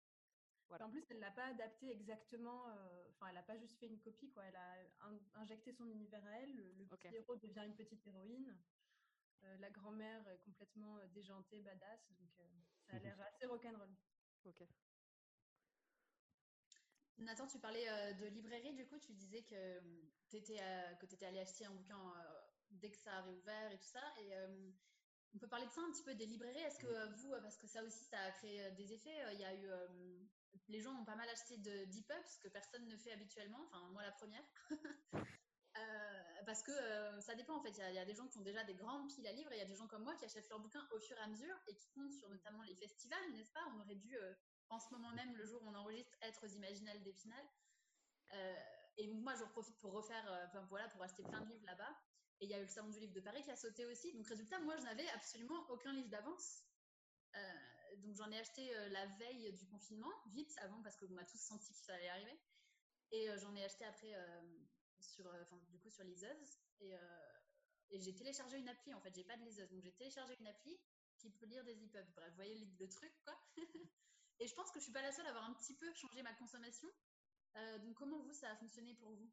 [0.69, 0.85] Voilà.
[0.85, 2.65] En plus, elle l'a pas adapté exactement.
[3.11, 4.43] Enfin, elle n'a pas juste fait une copie, quoi.
[4.43, 4.75] Elle a
[5.35, 6.53] injecté son univers à elle.
[6.55, 8.53] Le, petit héros devient une petite héroïne.
[9.59, 12.11] la grand-mère est complètement déjantée, badass.
[12.19, 12.29] Donc,
[12.89, 13.95] ça a l'air assez rock'n'roll.
[14.45, 14.67] Ok.
[17.19, 19.79] Nathan, tu parlais euh, de librairie, du coup, tu disais que euh,
[20.29, 20.59] tu étais,
[21.01, 24.01] étais, allé acheter un bouquin euh, dès que ça a réouvert et tout ça.
[24.21, 24.31] Et
[25.33, 26.61] on peut parler de ça un petit peu des librairies.
[26.61, 29.55] Est-ce que vous, parce que ça aussi, ça a créé des effets, il y a
[29.55, 29.67] eu.
[30.67, 33.89] les gens ont pas mal acheté de d'e-pub, ce que personne ne fait habituellement, enfin,
[33.91, 34.43] moi la première.
[36.45, 36.71] parce que
[37.19, 37.71] ça dépend en fait.
[37.71, 39.55] Il y, y, a des gens qui ont déjà des grandes piles à livres et
[39.55, 41.27] il y a des gens comme moi qui achètent leurs bouquins au fur et à
[41.27, 43.65] mesure et qui comptent sur notamment les festivals, n'est-ce pas?
[43.75, 44.15] On aurait dû
[44.69, 47.45] en ce moment même, le jour où on enregistre, être aux Imaginales d'Épinal.
[48.33, 48.55] Euh,
[48.97, 51.95] et moi, je profite pour refaire, euh, voilà, pour acheter plein de livres là-bas.
[52.39, 54.13] Et il y a eu le Salon du Livre de Paris qui a sauté aussi.
[54.13, 56.63] Donc, résultat, moi, je n'avais absolument aucun livre d'avance.
[57.35, 61.39] Euh, donc, j'en ai acheté la veille du confinement, vite avant, parce qu'on m'a tous
[61.39, 62.39] senti que ça allait arriver.
[63.11, 64.13] Et j'en ai acheté après,
[64.99, 65.31] sur,
[65.69, 66.59] du coup, sur liseuse.
[66.81, 66.93] Et,
[67.91, 68.93] j'ai téléchargé une appli.
[68.93, 69.69] En fait, j'ai pas de liseuse.
[69.69, 70.79] Donc, j'ai téléchargé une appli
[71.17, 72.13] qui peut lire des EPUB.
[72.13, 73.39] Bref, vous voyez le, le truc, quoi.
[74.39, 76.21] Et je pense que je suis pas la seule à avoir un petit peu changé
[76.21, 76.87] ma consommation.
[77.55, 79.31] Euh, donc, comment vous, ça a fonctionné pour vous?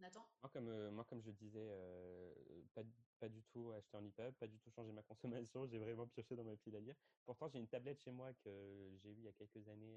[0.00, 0.26] Nathan?
[0.42, 2.34] Moi comme, euh, moi, comme je disais, euh,
[2.74, 2.82] pas,
[3.20, 5.02] pas, du tout acheté en EPUB, pas du tout changé ma
[5.48, 5.66] consommation.
[5.66, 6.96] J'ai vraiment pioché dans ma pile à lire.
[7.24, 9.96] Pourtant, j'ai une tablette chez moi que j'ai eue il y a quelques années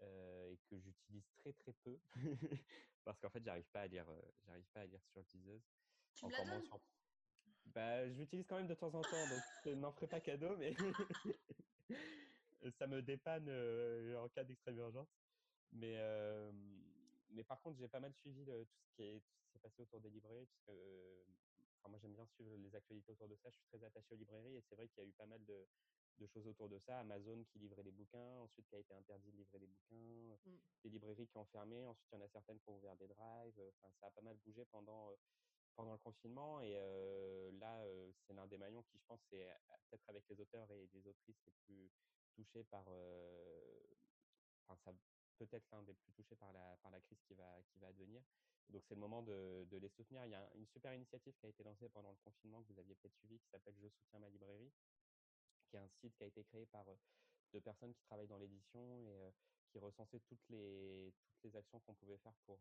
[0.00, 1.98] et que j'utilise très très peu
[3.04, 4.06] parce qu'en fait, j'arrive pas à lire,
[4.44, 5.62] j'arrive pas à lire sur liseuse.
[6.14, 6.68] Tu me la donnes?
[7.66, 10.54] bah, je l'utilise quand même de temps en temps, donc je n'en ferai pas cadeau,
[10.58, 10.76] mais
[12.70, 15.08] ça me dépanne euh, en cas d'extrême urgence.
[15.72, 16.50] Mais, euh,
[17.30, 19.58] mais par contre, j'ai pas mal suivi tout ce qui est tout ce qui s'est
[19.58, 21.22] passé autour des librairies, parce que euh,
[21.78, 23.50] enfin, moi j'aime bien suivre les actualités autour de ça.
[23.50, 25.44] Je suis très attaché aux librairies et c'est vrai qu'il y a eu pas mal
[25.44, 25.66] de,
[26.18, 27.00] de, choses autour de ça.
[27.00, 30.56] Amazon qui livrait des bouquins, ensuite qui a été interdit de livrer des bouquins, mmh.
[30.84, 33.08] des librairies qui ont fermé, ensuite il y en a certaines qui ont ouvert des
[33.08, 33.60] drives.
[33.74, 35.16] Enfin, ça a pas mal bougé pendant
[35.74, 36.60] pendant le confinement.
[36.60, 36.72] Et
[37.60, 37.84] là,
[38.26, 39.46] c'est l'un des maillons qui, je pense, c'est
[39.90, 41.90] peut-être avec les auteurs et les autrices les plus
[42.36, 42.86] touchés par.
[44.68, 44.92] enfin, ça
[45.38, 48.22] peut-être l'un des plus touchés par la, par la crise qui va, qui va advenir.
[48.70, 50.24] Donc, c'est le moment de, de, les soutenir.
[50.24, 52.78] Il y a une super initiative qui a été lancée pendant le confinement que vous
[52.78, 54.72] aviez peut-être suivi qui s'appelle Je soutiens ma librairie,
[55.68, 56.84] qui est un site qui a été créé par
[57.52, 59.32] deux personnes qui travaillent dans l'édition et
[59.70, 62.58] qui recensait toutes les, toutes les actions qu'on pouvait faire pour,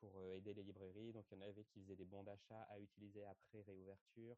[0.00, 1.12] pour aider les librairies.
[1.12, 4.36] Donc, il y en avait qui faisaient des bons d'achat à utiliser après réouverture.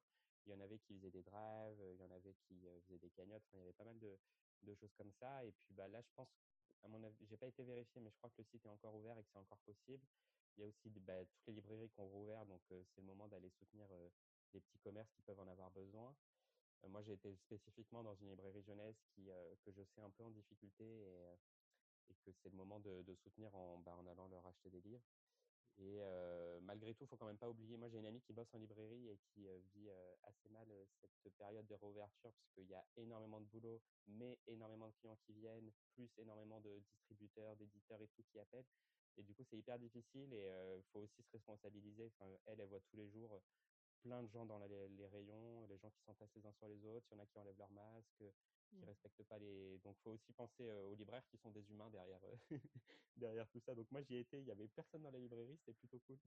[0.48, 3.10] Il y en avait qui faisaient des drives, il y en avait qui faisaient des
[3.10, 3.44] cagnottes.
[3.52, 4.18] Il y avait pas mal de,
[4.74, 5.44] choses comme ça.
[5.44, 6.30] Et puis bah, là, je pense,
[6.82, 8.94] à mon avis, j'ai pas été vérifié, mais je crois que le site est encore
[8.94, 10.02] ouvert et que c'est encore possible.
[10.56, 13.28] Il y a aussi bah, toutes les librairies qui ont rouvert, donc c'est le moment
[13.28, 13.86] d'aller soutenir
[14.54, 16.16] les petits commerces qui peuvent en avoir besoin.
[16.88, 20.84] moi, j'ai été spécifiquement dans une librairie jeunesse que je sais un peu en difficulté
[20.84, 24.80] et, que c'est le moment de, de soutenir en, bah, en allant leur acheter des
[24.80, 25.04] livres.
[25.78, 26.00] Et
[26.62, 28.58] malgré tout, il faut quand même pas oublier, moi j'ai une amie qui bosse en
[28.58, 29.88] librairie et qui vit
[30.24, 30.66] assez mal
[31.22, 35.18] cette période de réouverture parce qu'il y a énormément de boulot, mais énormément de clients
[35.24, 38.66] qui viennent, plus énormément de distributeurs, d'éditeurs et tout qui appellent.
[39.16, 42.12] Et du coup, c'est hyper difficile et il faut aussi se responsabiliser.
[42.20, 43.40] Elle, elle voit tous les jours
[44.02, 47.06] plein de gens dans les, rayons, les gens qui s'entassent les uns sur les autres,
[47.10, 48.24] il y en a qui enlèvent leur masque,
[48.68, 48.84] qui mmh.
[48.84, 49.78] respectent pas les.
[49.78, 52.20] Donc, il faut aussi penser aux libraires qui sont des humains derrière,
[53.16, 53.74] derrière tout ça.
[53.74, 56.18] Donc, moi, j'y étais, il n'y avait personne dans la librairie, c'était plutôt cool.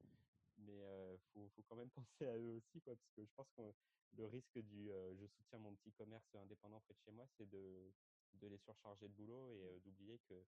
[0.58, 3.50] Mais il faut, faut, quand même penser à eux aussi, quoi, parce que je pense
[3.58, 3.74] que
[4.18, 7.92] le risque du je soutiens mon petit commerce indépendant près de chez moi, c'est de,
[8.34, 10.44] de les surcharger de boulot et d'oublier que,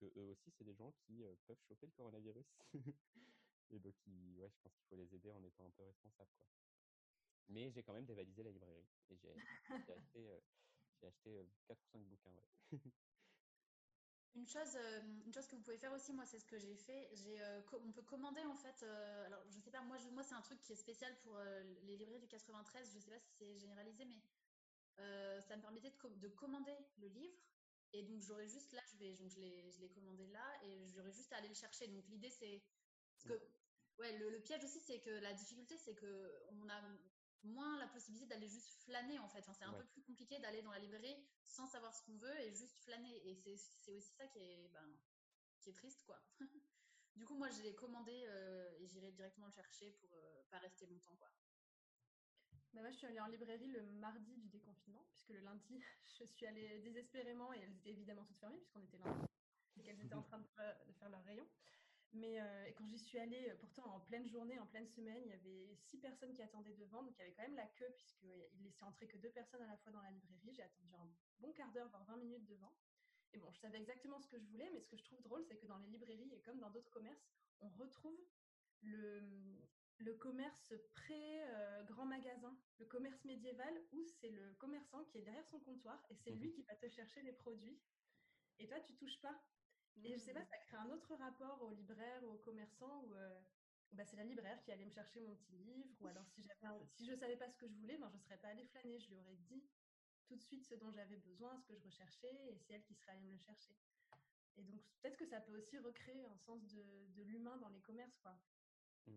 [0.00, 2.46] que eux aussi, c'est des gens qui peuvent choper le coronavirus.
[3.70, 6.30] et donc, ouais, je pense qu'il faut les aider en étant un peu responsable.
[6.38, 6.46] Quoi.
[7.48, 9.30] Mais j'ai quand même dévalisé la librairie et j'ai
[9.92, 10.28] acheté,
[11.00, 12.32] j'ai acheté 4 ou 5 bouquins.
[12.32, 12.78] Ouais.
[14.36, 14.76] Une chose,
[15.24, 17.08] une chose que vous pouvez faire aussi, moi, c'est ce que j'ai fait.
[17.12, 17.40] J'ai,
[17.72, 18.82] on peut commander en fait.
[19.26, 21.38] alors, je sais pas, moi, moi c'est un truc qui est spécial pour
[21.84, 22.90] les librairies du 93.
[22.92, 24.20] Je sais pas si c'est généralisé, mais
[25.40, 27.38] ça me permettait de, de, commander le livre.
[27.92, 30.88] Et donc, j'aurais juste là, je vais, donc je l'ai, je l'ai commandé là, et
[30.88, 31.86] j'aurais juste à aller le chercher.
[31.86, 32.60] Donc, l'idée, c'est
[33.12, 33.44] parce que,
[33.98, 36.80] ouais, le, le piège aussi, c'est que la difficulté, c'est que on a
[37.44, 39.40] moins la possibilité d'aller juste flâner en fait.
[39.40, 42.40] Enfin, c'est un peu plus compliqué d'aller dans la librairie sans savoir ce qu'on veut
[42.40, 43.28] et juste flâner.
[43.28, 44.96] Et c'est aussi ça qui est, ben,
[45.60, 46.22] qui est triste quoi.
[47.16, 50.58] du coup, moi, je l'ai commandé euh, et j'irai directement le chercher pour euh, pas
[50.58, 51.30] rester longtemps quoi.
[52.72, 55.80] Bah moi, je suis allée en librairie le mardi du déconfinement, puisque le lundi,
[56.18, 59.26] je suis allée désespérément et elles étaient évidemment toutes fermées, puisqu'on était lundi
[59.76, 60.44] et qu'elles étaient en train de,
[60.88, 61.46] de faire leur rayon.
[62.14, 65.30] Mais euh, quand j'y suis allée, euh, pourtant en pleine journée, en pleine semaine, il
[65.30, 67.90] y avait six personnes qui attendaient devant, donc il y avait quand même la queue,
[67.96, 70.54] puisqu'il laissait entrer que deux personnes à la fois dans la librairie.
[70.54, 72.72] J'ai attendu un bon quart d'heure, voire 20 minutes devant.
[73.32, 75.42] Et bon, je savais exactement ce que je voulais, mais ce que je trouve drôle,
[75.44, 77.26] c'est que dans les librairies, et comme dans d'autres commerces,
[77.60, 78.20] on retrouve
[78.82, 79.20] le,
[79.98, 85.58] le commerce pré-grand magasin, le commerce médiéval, où c'est le commerçant qui est derrière son
[85.58, 87.80] comptoir, et c'est lui mmh qui va te chercher les produits.
[88.60, 89.42] Et toi, tu touches pas.
[90.02, 90.46] Et je sais pas, mmh.
[90.46, 93.40] ça crée un autre rapport au libraire ou au commerçant où euh,
[93.92, 95.94] bah, c'est la libraire qui allait me chercher mon petit livre.
[96.00, 96.42] Ou alors si,
[96.90, 98.64] si je ne savais pas ce que je voulais, ben, je ne serais pas allée
[98.64, 98.98] flâner.
[98.98, 99.64] Je lui aurais dit
[100.26, 102.94] tout de suite ce dont j'avais besoin, ce que je recherchais, et c'est elle qui
[102.94, 103.74] serait allée me le chercher.
[104.56, 107.80] Et donc peut-être que ça peut aussi recréer un sens de, de l'humain dans les
[107.80, 108.18] commerces.
[108.18, 108.38] Quoi.
[109.06, 109.16] Mmh.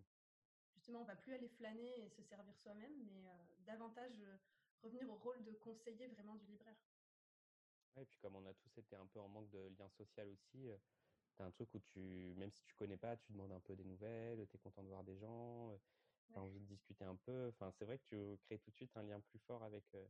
[0.75, 4.37] Justement, on va plus aller flâner et se servir soi-même, mais euh, davantage euh,
[4.81, 6.77] revenir au rôle de conseiller vraiment du libraire.
[7.99, 10.69] Et puis comme on a tous été un peu en manque de lien social aussi,
[10.69, 10.77] euh,
[11.35, 13.75] tu as un truc où tu, même si tu connais pas, tu demandes un peu
[13.75, 15.77] des nouvelles, tu es content de voir des gens, euh,
[16.31, 17.47] tu as envie de discuter un peu.
[17.49, 20.07] Enfin, c'est vrai que tu crées tout de suite un lien plus fort avec, euh,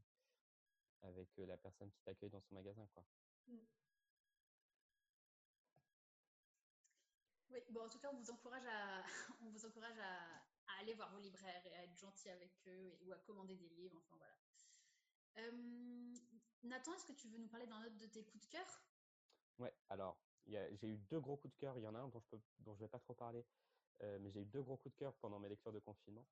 [1.03, 2.87] avec la personne qui t'accueille dans son magasin.
[2.93, 3.05] Quoi.
[3.47, 3.57] Mmh.
[7.49, 9.03] Oui, bon, en tout cas, on vous encourage à,
[9.41, 12.97] on vous encourage à, à aller voir vos libraires et à être gentil avec eux
[13.01, 13.97] ou à commander des livres.
[13.97, 14.33] Enfin, voilà.
[16.63, 18.81] Nathan, est-ce que tu veux nous parler d'un autre de tes coups de cœur?
[19.59, 21.77] Ouais, alors j'ai eu deux gros coups de cœur.
[21.77, 23.45] Il y en a un dont je ne vais pas trop parler,
[24.03, 26.25] euh, mais j'ai eu deux gros coups de cœur pendant mes lectures de confinement.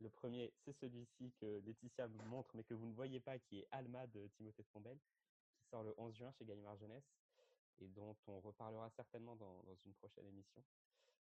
[0.00, 3.60] Le premier, c'est celui-ci que Laetitia me montre, mais que vous ne voyez pas, qui
[3.60, 4.98] est Alma de Timothée Fombelle,
[5.54, 7.14] qui sort le 11 juin chez Gallimard Jeunesse
[7.78, 10.62] et dont on reparlera certainement dans, une prochaine émission.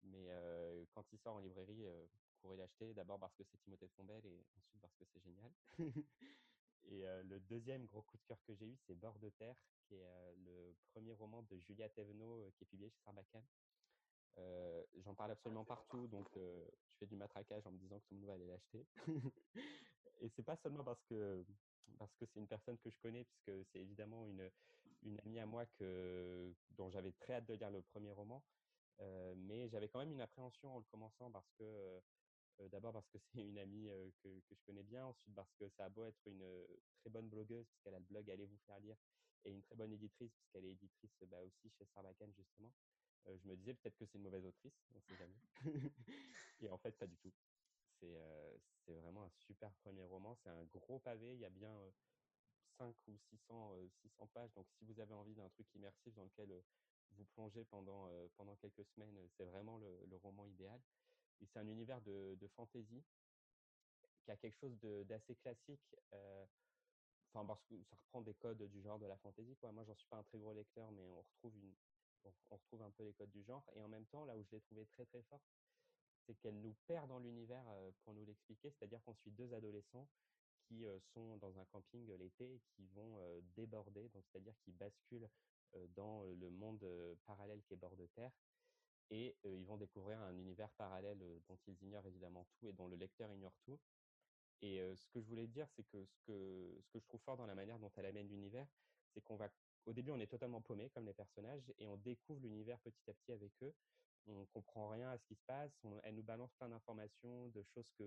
[0.03, 2.05] Mais euh, quand il sort en librairie, euh,
[2.41, 5.51] courez l'acheter, d'abord parce que c'est Timothée Fombelle et ensuite parce que c'est génial.
[6.89, 9.55] Et le deuxième gros coup de cœur que j'ai eu, c'est Bord de terre,
[9.87, 10.05] qui est
[10.45, 13.45] le premier roman de Julia Thévenot qui est publié chez Sarbacane.
[15.03, 18.19] J'en parle absolument partout, donc je fais du matraquage en me disant que tout le
[18.21, 18.85] monde va aller l'acheter.
[20.21, 21.45] et c'est pas seulement parce que
[21.97, 24.49] parce que c'est une personne que je connais, puisque c'est évidemment une,
[25.03, 28.43] une amie à moi que, dont j'avais très hâte de lire le premier roman.
[29.35, 32.01] mais j'avais quand même une appréhension en le commençant parce que
[32.69, 35.67] d'abord parce que c'est une amie euh, que, que, je connais bien, ensuite parce que
[35.69, 36.67] ça a beau être une euh,
[36.99, 38.97] très bonne blogueuse, puisqu'elle a le blog Allez vous faire lire,
[39.45, 42.71] et une très bonne éditrice, puisqu'elle est éditrice bah, aussi chez Sarbacane, justement.
[43.25, 45.35] je me disais peut-être que c'est une mauvaise autrice, on ne sait jamais.
[46.61, 47.33] et en fait, pas du tout.
[47.99, 50.35] C'est vraiment un super premier roman.
[50.41, 51.33] C'est un gros pavé.
[51.35, 51.75] Il y a bien
[52.79, 54.51] 5 ou 600, 600 pages.
[54.53, 56.51] Donc, si vous avez envie d'un truc immersif dans lequel
[57.11, 60.81] vous plongez pendant, pendant quelques semaines, c'est vraiment le, le, roman idéal.
[61.47, 63.03] C'est un univers de, de, fantasy
[64.23, 64.77] qui a quelque chose
[65.07, 65.95] d'assez classique.
[66.13, 66.45] Euh,
[67.33, 69.55] enfin, parce que ça reprend des codes du genre de la fantasy.
[69.57, 69.71] Quoi.
[69.71, 71.53] Moi, j'en suis pas un très gros lecteur, mais on retrouve,
[72.23, 73.63] on, retrouve un peu les codes du genre.
[73.75, 75.43] Et en même temps, là où je l'ai trouvé très très forte,
[76.25, 78.69] c'est qu'elle nous perd dans l'univers euh, pour nous l'expliquer.
[78.71, 80.07] C'est-à-dire qu'on suit deux adolescents
[80.67, 83.19] qui euh, sont dans un camping l'été et qui vont
[83.55, 85.29] déborder, donc c'est-à-dire qui basculent
[85.95, 86.85] dans le monde
[87.25, 88.31] parallèle qui est bord de terre
[89.11, 92.95] et ils vont découvrir un univers parallèle dont ils ignorent évidemment tout et dont le
[92.95, 93.79] lecteur ignore tout.
[94.61, 97.35] Et ce que je voulais dire, c'est que ce, que ce que je trouve fort
[97.35, 98.67] dans la manière dont elle amène l'univers,
[99.13, 99.49] c'est qu'on va,
[99.85, 103.13] au début, on est totalement paumé comme les personnages et on découvre l'univers petit à
[103.13, 103.73] petit avec eux.
[104.27, 105.71] On comprend rien à ce qui se passe.
[106.03, 108.03] elle nous balance plein d'informations, de choses que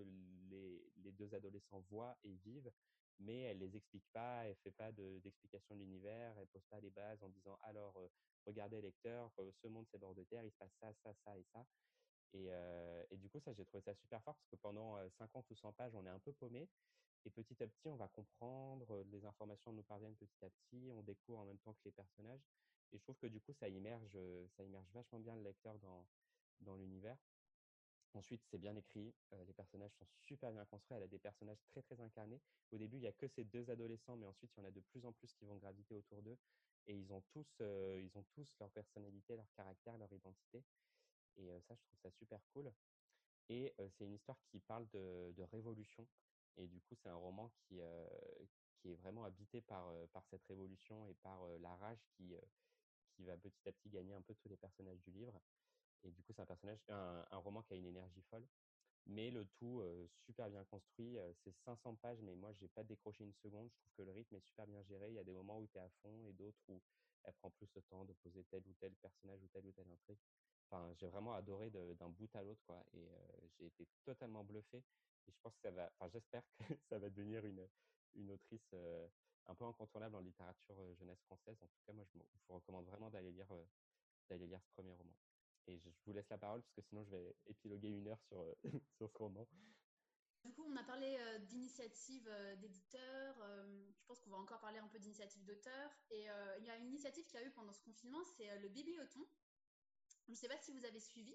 [0.49, 2.71] les, les, deux adolescents voient et vivent,
[3.19, 4.45] mais elle les explique pas.
[4.47, 6.39] Elle fait pas d'explication de, l'univers.
[6.39, 8.01] Elle pose pas les bases en disant alors
[8.47, 9.31] regardez lecteur,
[9.63, 11.67] ce monde c'est bord de terre, il se passe ça, ça, ça et ça.
[12.35, 15.73] Et, du coup, ça, j'ai trouvé ça super fort parce que pendant 50 ou 100
[15.73, 16.69] pages, on est un peu paumé.
[17.25, 21.03] Et petit à petit, on va comprendre, les informations nous parviennent petit à petit, on
[21.03, 22.43] découvre en même temps que les personnages.
[22.93, 24.19] Et je trouve que du coup, ça immerge,
[24.57, 26.07] ça immerge vachement bien le lecteur dans,
[26.61, 27.17] dans l'univers.
[28.13, 31.83] Ensuite, c'est bien écrit, les personnages sont super bien construits, elle a des personnages très
[31.83, 32.41] très incarnés.
[32.71, 34.71] Au début, il n'y a que ces deux adolescents, mais ensuite, il y en a
[34.71, 36.39] de plus en plus qui vont graviter autour d'eux.
[36.87, 40.63] Et ils ont tous, ils ont tous leur personnalité, leur caractère, leur identité.
[41.37, 42.73] Et ça, je trouve ça super cool.
[43.49, 46.07] Et c'est une histoire qui parle de, révolution.
[46.57, 49.93] Et du coup, c'est un roman qui, est vraiment habité par,
[50.31, 52.35] cette révolution et par la rage qui,
[53.25, 55.41] va petit à petit gagner un peu tous les personnages du livre.
[56.03, 58.47] Et du coup, c'est un, un, roman qui a une énergie folle.
[59.07, 59.83] Mais le tout
[60.25, 61.17] super bien construit.
[61.43, 63.69] c'est 500 pages, mais moi, j'ai pas décroché une seconde.
[63.71, 65.11] Je trouve que le rythme est super bien géré.
[65.11, 66.81] Il y a des moments où tu es à fond et d'autres où
[67.25, 69.87] elle prend plus le temps de poser tel ou tel personnage ou tel ou tel
[69.89, 70.19] intrigue
[70.95, 72.85] j'ai vraiment adoré d'un bout à l'autre, quoi.
[72.95, 73.09] Et
[73.59, 74.79] j'ai été totalement bluffé.
[75.27, 76.59] Et je pense que ça va, enfin, j'espère que
[76.91, 77.67] ça va devenir une,
[78.15, 78.75] une autrice
[79.47, 81.57] un peu incontournable en littérature jeunesse française.
[81.63, 83.53] En tout cas, moi, je vous recommande vraiment d'aller lire,
[84.29, 85.15] d'aller lire ce premier roman.
[85.67, 88.45] Et je, vous laisse la parole parce que sinon, je vais épiloguer une heure sur,
[88.97, 89.47] sur ce roman.
[90.45, 91.17] Du coup, on a parlé
[91.49, 92.29] d'initiative
[92.61, 93.35] d'éditeurs.
[93.97, 95.91] je pense qu'on va encore parler un peu d'initiative d'auteur.
[96.11, 96.27] Et
[96.59, 99.27] il y a une initiative qu'il y a eu pendant ce confinement, c'est le Bibliothon.
[100.27, 101.35] Je ne sais pas si vous avez suivi.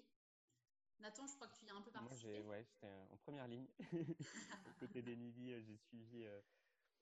[1.00, 2.40] Nathan, je crois que tu y as un peu participé.
[2.40, 3.66] Moi, ouais, j'étais en première ligne.
[4.80, 6.24] Côté d'Emily, euh, j'ai suivi.
[6.24, 6.40] Euh,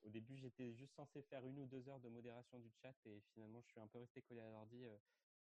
[0.03, 3.19] au début, j'étais juste censé faire une ou deux heures de modération du chat et
[3.33, 4.85] finalement, je suis un peu resté collé à l'ordi.
[4.85, 4.97] Euh,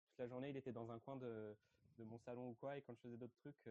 [0.09, 1.57] toute la journée, il était dans un coin de,
[1.99, 2.77] de, mon salon ou quoi.
[2.77, 3.69] Et quand je faisais d'autres trucs,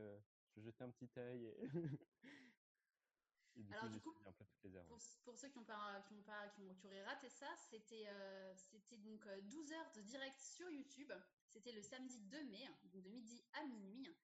[0.56, 1.46] je jetais un petit œil.
[1.46, 1.68] Et...
[3.64, 5.64] du Alors, coup, du coup, un peu toutes les heures, pour, pour, ceux qui, ont
[5.64, 8.08] pas, qui, ont pas, qui, ont, qui auraient raté ça, c'était
[8.56, 11.12] c'était donc 12 heures de direct sur YouTube
[11.58, 14.16] c'était le samedi 2 mai, donc de midi à minuit.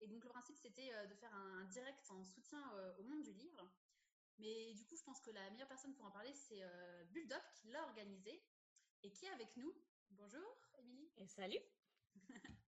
[0.00, 3.22] Et donc le principe, c'était euh, de faire un direct en soutien euh, au monde
[3.22, 3.66] du livre.
[4.38, 7.40] Mais du coup, je pense que la meilleure personne pour en parler, c'est euh, Bulldog
[7.54, 8.42] qui l'a organisé
[9.02, 9.72] et qui est avec nous.
[10.10, 11.10] Bonjour, Émilie.
[11.16, 11.60] Et salut.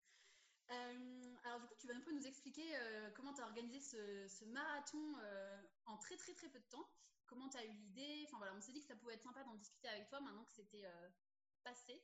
[0.68, 2.64] alors du coup, tu vas un peu nous expliquer
[3.14, 5.14] comment tu as organisé ce, marathon
[5.86, 6.88] en très très très peu de temps.
[7.26, 9.42] Comment tu as eu l'idée Enfin voilà, on s'est dit que ça pouvait être sympa
[9.44, 10.84] d'en discuter avec toi maintenant que c'était
[11.62, 12.02] passé.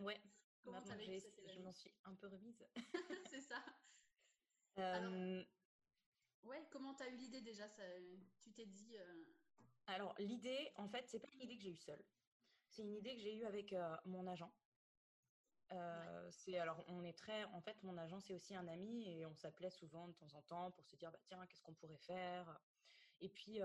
[0.00, 0.20] Ouais,
[0.72, 2.64] Maintenant, je m'en suis un peu remise.
[3.30, 3.62] c'est ça.
[4.76, 5.12] Alors,
[6.44, 7.68] ouais, comment tu as eu l'idée déjà?
[7.68, 7.82] Ça,
[8.40, 8.96] Tu t'es dit.
[8.96, 9.24] Euh
[9.86, 12.04] Alors, l'idée, en fait, c'est pas une idée que j'ai eue seule.
[12.68, 14.52] C'est une idée que j'ai eue avec euh, mon agent.
[16.30, 19.34] C'est alors on est très en fait mon agent c'est aussi un ami et on
[19.34, 22.60] s'appelait souvent de temps en temps pour se dire bah tiens qu'est-ce qu'on pourrait faire?
[23.20, 23.60] Et puis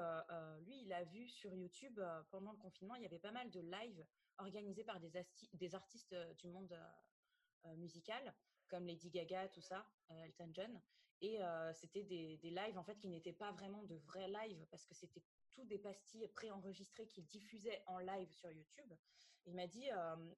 [0.62, 2.00] lui il a vu sur YouTube
[2.32, 4.06] pendant le confinement il y avait pas mal de lives
[4.38, 5.12] organisé par des,
[5.54, 6.76] des artistes du monde
[7.78, 8.34] musical,
[8.68, 10.82] comme Lady Gaga, tout ça, Elton John.
[11.22, 11.40] Et
[11.74, 14.96] c'était des, des, lives en fait qui n'étaient pas vraiment de vrais lives parce que
[14.96, 15.22] c'était
[15.54, 18.94] tout des pastilles préenregistrées qu'il diffusait en live sur YouTube.
[19.46, 19.90] il m'a dit,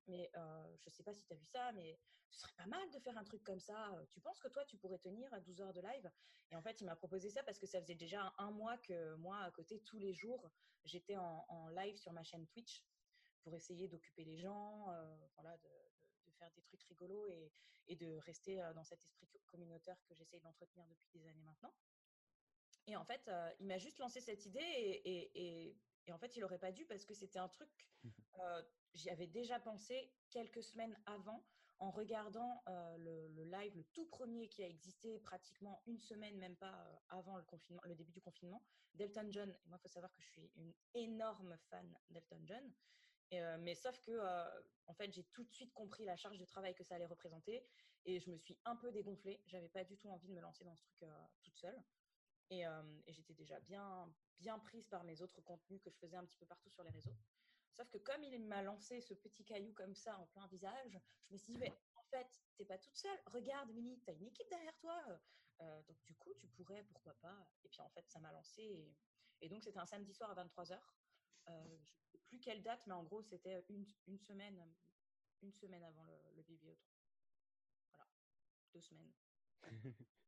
[0.07, 0.31] mais
[0.79, 1.99] je sais pas si tu as vu ça, mais
[2.29, 3.95] ce serait pas mal de faire un truc comme ça.
[4.11, 6.11] Tu penses que toi, tu pourrais tenir à 12 heures de live?
[6.51, 9.15] Et en fait, il m'a proposé ça parce que ça faisait déjà un, mois que
[9.15, 10.51] moi, à côté, tous les jours,
[10.83, 12.83] j'étais en, en, live sur ma chaîne Twitch
[13.41, 15.69] pour essayer d'occuper les gens, euh, voilà, de,
[16.39, 17.51] faire des trucs rigolos et,
[17.87, 21.73] et de rester euh, dans cet esprit communautaire que j'essaye d'entretenir depuis des années maintenant.
[22.87, 26.35] Et en fait, euh, il m'a juste lancé cette idée et, et, et en fait,
[26.35, 27.69] il n'aurait pas dû parce que c'était un truc,
[28.93, 31.45] j'y avais déjà pensé quelques semaines avant
[31.79, 36.55] en regardant le, le, live, le tout premier qui a existé pratiquement une semaine, même
[36.55, 39.49] pas avant le, confinement, le début du confinement, d'Elton John.
[39.49, 42.73] Et moi, il faut savoir que je suis une énorme fan d'Elton John.
[43.33, 46.45] Euh, mais sauf que, euh, en fait, j'ai tout de suite compris la charge de
[46.45, 47.65] travail que ça allait représenter
[48.05, 49.41] et je me suis un peu dégonflée.
[49.47, 51.81] J'avais pas du tout envie de me lancer dans ce truc euh, toute seule.
[52.49, 56.25] Et, et j'étais déjà bien, bien prise par mes autres contenus que je faisais un
[56.25, 57.15] petit peu partout sur les réseaux.
[57.75, 61.33] Sauf que comme il m'a lancé ce petit caillou comme ça en plein visage, je
[61.33, 63.19] me suis dit, mais en fait, t'es pas toute seule.
[63.25, 65.01] Regarde, Mini, t'as une équipe derrière toi.
[65.59, 67.47] donc du coup, tu pourrais, pourquoi pas.
[67.63, 68.95] Et puis en fait, ça m'a lancé.
[69.41, 70.79] Et, donc, c'était un samedi soir à 23h.
[71.49, 73.85] Euh, je ne sais plus quelle date, mais en gros, c'était une,
[74.19, 74.63] semaine,
[75.41, 76.77] une semaine avant le, le.
[77.89, 78.07] Voilà,
[78.73, 79.11] deux semaines.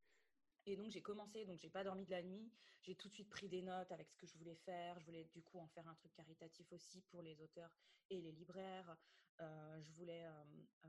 [0.66, 2.51] Et donc j'ai commencé, donc j'ai pas dormi de la nuit.
[2.82, 4.99] J'ai tout de suite pris des notes avec ce que je voulais faire.
[4.99, 7.72] Je voulais du coup en faire un truc caritatif aussi pour les auteurs
[8.09, 8.95] et les libraires.
[9.41, 10.43] Euh, je voulais euh,
[10.86, 10.88] euh,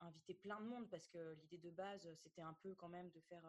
[0.00, 3.20] inviter plein de monde parce que l'idée de base c'était un peu quand même de
[3.20, 3.44] faire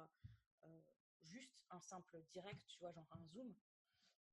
[1.22, 3.54] juste un simple direct, tu vois, genre un zoom.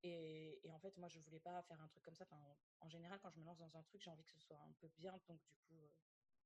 [0.02, 2.24] Et, en fait, moi, je voulais pas faire un truc comme ça.
[2.24, 2.42] Enfin,
[2.80, 4.72] en, général, quand je me lance dans un truc, j'ai envie que ce soit un
[4.80, 5.12] peu bien.
[5.28, 5.76] Donc, du coup,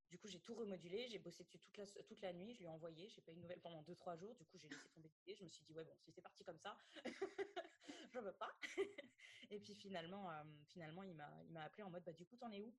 [0.09, 2.66] du coup, j'ai tout remodulé, j'ai bossé dessus toute la, toute la nuit, je lui
[2.66, 5.09] ai envoyé, j'ai pas eu de nouvelles pendant 2-3 jours, du coup, j'ai laissé tomber
[5.09, 6.78] l'idée, je me suis dit, ouais, bon, si c'est parti comme ça,
[8.12, 8.57] je veux pas.
[9.50, 12.61] et puis finalement, euh, finalement il m'a appelé en mode, bah, du coup, t'en es
[12.61, 12.74] où?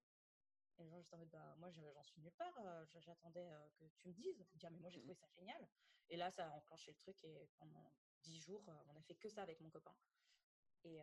[0.79, 3.69] Et les gens, j'étais en mode, bah, moi, j'en suis nulle part, euh, j'attendais euh,
[3.79, 4.45] que tu me dises.
[4.53, 5.67] Dire, mais moi, j'ai trouvé ça génial.
[6.09, 9.27] Et là, ça a enclenché le truc, et pendant 10 jours, on a fait que
[9.27, 9.95] ça avec mon copain.
[10.83, 10.99] Et,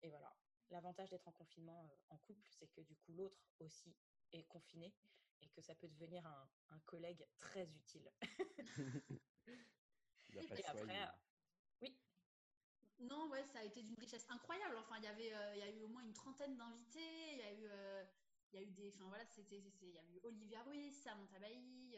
[0.00, 0.34] et voilà.
[0.70, 3.94] L'avantage d'être en confinement en couple, c'est que du coup, l'autre aussi
[4.32, 4.94] est confiné
[5.40, 8.10] et que ça peut devenir un, un collègue très utile.
[10.34, 11.08] et après,
[11.80, 11.98] oui.
[13.00, 14.76] Non, ouais, ça a été d'une richesse incroyable.
[14.76, 17.32] Enfin, il y avait, euh, il y a eu au moins une trentaine d'invités.
[17.32, 18.04] Il y a eu, euh,
[18.52, 21.38] il y a eu des, enfin voilà, c'était, il y a eu Olivia Ruiz, Samantha
[21.38, 21.96] Bailly,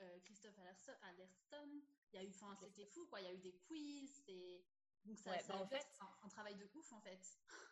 [0.00, 0.58] euh, Christophe
[1.02, 1.82] Aderston.
[2.12, 3.20] Il y a eu, enfin, c'était fou, quoi.
[3.20, 4.64] Il y a eu des quiz, et
[5.04, 7.20] donc ça, ça bah, en fait, un, un, travail de ouf en fait.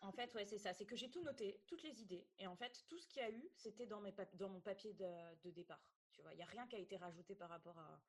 [0.01, 0.73] En fait, ouais, c'est ça.
[0.73, 2.27] C'est que j'ai tout noté, toutes les idées.
[2.39, 4.93] Et en fait, tout ce qu'il y a eu, c'était dans, mes dans mon papier
[4.93, 5.81] de, de départ.
[6.13, 8.01] Tu vois, il n'y a rien qui a été rajouté par rapport à.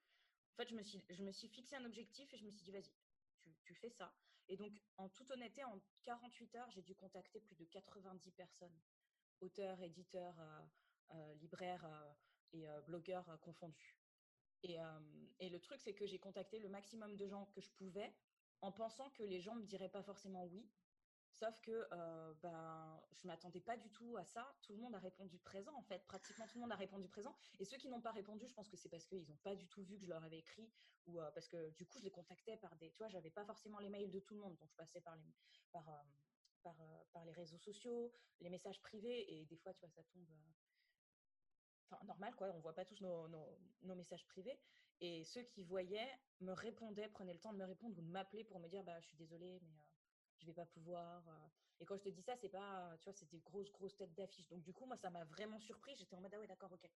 [0.53, 2.65] En fait, je me suis, je me suis fixé un objectif et je me suis
[2.65, 2.91] dit, vas-y,
[3.39, 4.13] tu, tu, fais ça.
[4.49, 8.81] Et donc, en toute honnêteté, en 48 heures, j'ai dû contacter plus de 90 personnes,
[9.41, 10.61] auteurs, éditeurs, euh,
[11.15, 12.13] euh, libraires euh,
[12.53, 13.99] et blogueurs confondus.
[14.63, 14.79] Et,
[15.39, 18.13] et, le truc, c'est que j'ai contacté le maximum de gens que je pouvais
[18.61, 20.69] en pensant que les gens me diraient pas forcément oui.
[21.39, 24.53] Sauf que euh, ben, je ne m'attendais pas du tout à ça.
[24.63, 26.05] Tout le monde a répondu présent, en fait.
[26.07, 27.37] Pratiquement tout le monde a répondu présent.
[27.61, 29.69] Et ceux qui n'ont pas répondu, je pense que c'est parce qu'ils n'ont pas du
[29.69, 30.69] tout vu que je leur avais écrit
[31.07, 32.91] ou euh, parce que du coup, je les contactais par des.
[32.91, 34.57] Tu vois, j'avais pas forcément les mails de tout le monde.
[34.57, 35.33] Donc, je passais par les,
[35.71, 36.03] par, euh,
[36.63, 36.77] par,
[37.13, 39.33] par, les réseaux sociaux, les messages privés.
[39.33, 40.27] Et des fois, tu vois, ça tombe.
[41.89, 42.49] Enfin, normal, quoi.
[42.49, 44.59] On voit pas tous nos, nos, nos messages privés.
[45.01, 48.45] Et ceux qui voyaient me répondaient, prenaient le temps de me répondre ou de m'appeler
[48.45, 49.87] pour me dire bah, Je suis désolée, mais euh,
[50.39, 51.27] je vais pas pouvoir.
[51.29, 51.49] Euh.
[51.81, 54.15] Et quand je te dis ça, c'est pas, tu vois, c'est des grosses, grosses têtes
[54.15, 54.49] d'affiche.
[54.49, 55.95] Donc, du coup, moi, ça m'a vraiment surpris.
[55.97, 56.91] J'étais en mode Ah ouais, d'accord, ok.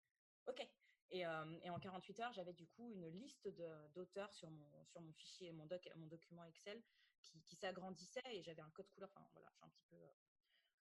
[0.46, 0.66] Ok.
[1.10, 3.48] Et, euh, et, en 48 heures, j'avais du coup une liste
[3.94, 6.80] d'auteurs sur mon, sur mon fichier, mon, doc, mon document Excel
[7.20, 9.10] qui, qui s'agrandissait et j'avais un code couleur.
[9.14, 9.96] Enfin, voilà, j'ai un petit peu.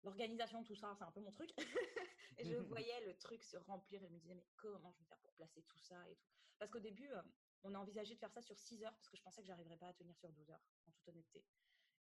[0.03, 1.49] L'organisation, tout ça, c'est un peu mon truc.
[2.37, 5.05] et je voyais le truc se remplir et je me disais, mais comment je vais
[5.05, 6.29] faire pour placer tout ça et tout?
[6.57, 7.21] Parce qu'au début, euh,
[7.63, 9.77] on a envisagé de faire ça sur 6 heures parce que je pensais que j'arriverais
[9.77, 11.43] pas à tenir sur 12 heures, en toute honnêteté.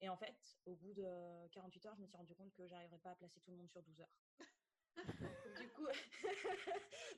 [0.01, 2.99] Et en fait, au bout de 48 heures, je me suis rendu compte que j'arriverais
[2.99, 4.15] pas à placer tout le monde sur 12 heures.
[5.61, 5.87] du coup,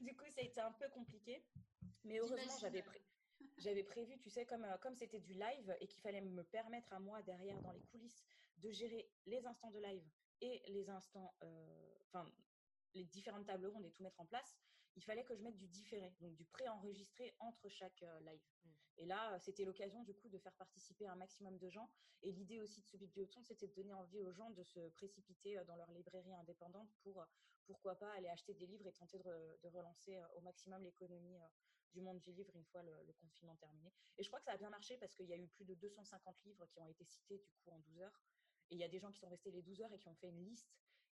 [0.00, 1.44] du coup, ça a été un peu compliqué.
[2.04, 2.84] Mais heureusement, j'avais
[3.58, 6.92] j'avais prévu, tu sais, comme euh, comme c'était du live et qu'il fallait me permettre
[6.92, 8.24] à moi derrière dans les coulisses
[8.58, 10.08] de gérer les instants de live
[10.40, 12.24] et les instants, euh, enfin
[12.94, 14.56] les différentes tables rondes et tout mettre en place
[14.98, 18.42] il fallait que je mette du différé, donc du pré-enregistré entre chaque euh, live.
[18.64, 18.70] Mmh.
[18.98, 21.88] Et là, euh, c'était l'occasion du coup de faire participer un maximum de gens.
[22.22, 25.56] Et l'idée aussi de ce bibliothon, c'était de donner envie aux gens de se précipiter
[25.66, 27.24] dans leur librairie indépendante pour,
[27.64, 31.38] pourquoi pas, aller acheter des livres et tenter de, relancer au maximum l'économie
[31.92, 33.92] du monde du livre une fois le, le, confinement terminé.
[34.16, 35.74] Et je crois que ça a bien marché parce qu'il y a eu plus de
[35.74, 38.20] 250 livres qui ont été cités du coup en 12 heures.
[38.70, 40.14] Et il y a des gens qui sont restés les 12 heures et qui ont
[40.14, 40.70] fait une liste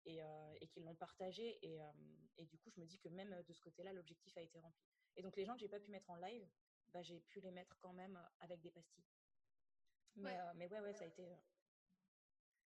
[0.05, 1.59] et, euh, et qu'ils l'ont partagé.
[1.63, 1.91] Et, euh,
[2.39, 4.87] et, du coup, je me dis que même de ce côté-là, l'objectif a été rempli.
[5.17, 6.47] Et donc, les gens que j'ai pas pu mettre en live,
[6.93, 9.05] bah, j'ai pu les mettre quand même avec des pastilles.
[10.17, 11.27] Mais ouais, euh, mais ouais, ouais, ça a été.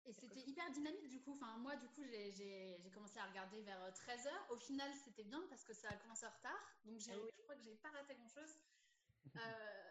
[0.05, 1.33] Et c'était hyper dynamique du coup.
[1.33, 4.31] Enfin, moi, du coup, j'ai commencé à regarder vers 13h.
[4.51, 6.79] Au final, c'était bien parce que ça a commencé en retard.
[6.85, 7.31] Donc, ah oui.
[7.37, 8.57] je crois que j'ai pas raté grand-chose.
[9.37, 9.39] Euh,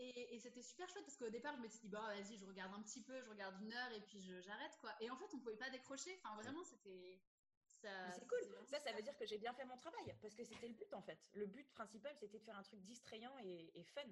[0.00, 2.72] et, c'était super chouette parce qu'au départ, je me suis dit, bah vas-y, je regarde
[2.74, 4.94] un petit peu, je regarde une heure et puis j'arrête quoi.
[5.00, 6.18] Et en fait, on pouvait pas décrocher.
[6.22, 7.20] Enfin, vraiment, c'était.
[7.66, 8.40] C'est cool.
[8.66, 10.92] Ça, ça veut dire que j'ai bien fait mon travail parce que c'était le but
[10.92, 11.18] en fait.
[11.32, 14.02] Le but principal, c'était de faire un truc distrayant et, et, fun,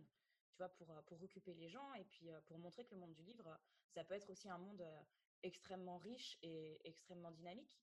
[0.51, 3.13] tu vois, pour, pour occuper les gens et puis euh, pour montrer que le monde
[3.13, 3.59] du livre,
[3.95, 5.01] ça peut être aussi un monde euh,
[5.43, 7.79] extrêmement riche et extrêmement dynamique.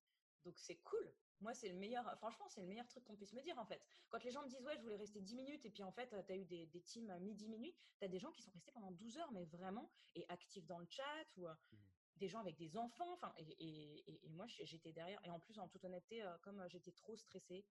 [0.46, 3.42] Donc c'est cool moi, c'est le meilleur, franchement, c'est le meilleur truc qu'on puisse me
[3.42, 3.82] dire, en fait.
[4.10, 6.10] Quand les gens me disent, ouais, je voulais rester 10 minutes, et puis en fait,
[6.26, 8.92] tu as eu des, des teams midi-minuit, tu as des gens qui sont restés pendant
[8.92, 11.04] 12 heures, mais vraiment, et actifs dans le chat,
[11.38, 11.78] ou euh, mmh.
[12.18, 15.20] des gens avec des enfants, enfin, et, et, et, moi, j'étais derrière.
[15.26, 17.66] Et en plus, en toute honnêteté, euh, comme euh, j'étais trop stressée,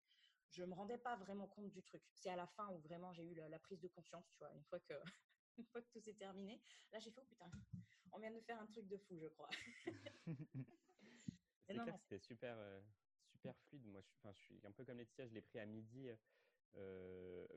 [0.50, 2.02] je me rendais pas vraiment compte du truc.
[2.12, 4.64] C'est à la fin où vraiment j'ai eu la, prise de conscience, tu vois, une
[4.64, 4.94] fois que,
[5.58, 6.60] une fois que tout s'est terminé.
[6.92, 7.50] Là, j'ai fait, oh putain,
[8.12, 9.48] on vient de faire un truc de fou, je crois.
[11.78, 12.56] c'est clair, c'était super
[13.68, 13.86] fluide.
[13.86, 16.08] Moi, je, je suis un peu comme Laetitia, je l'ai pris à midi.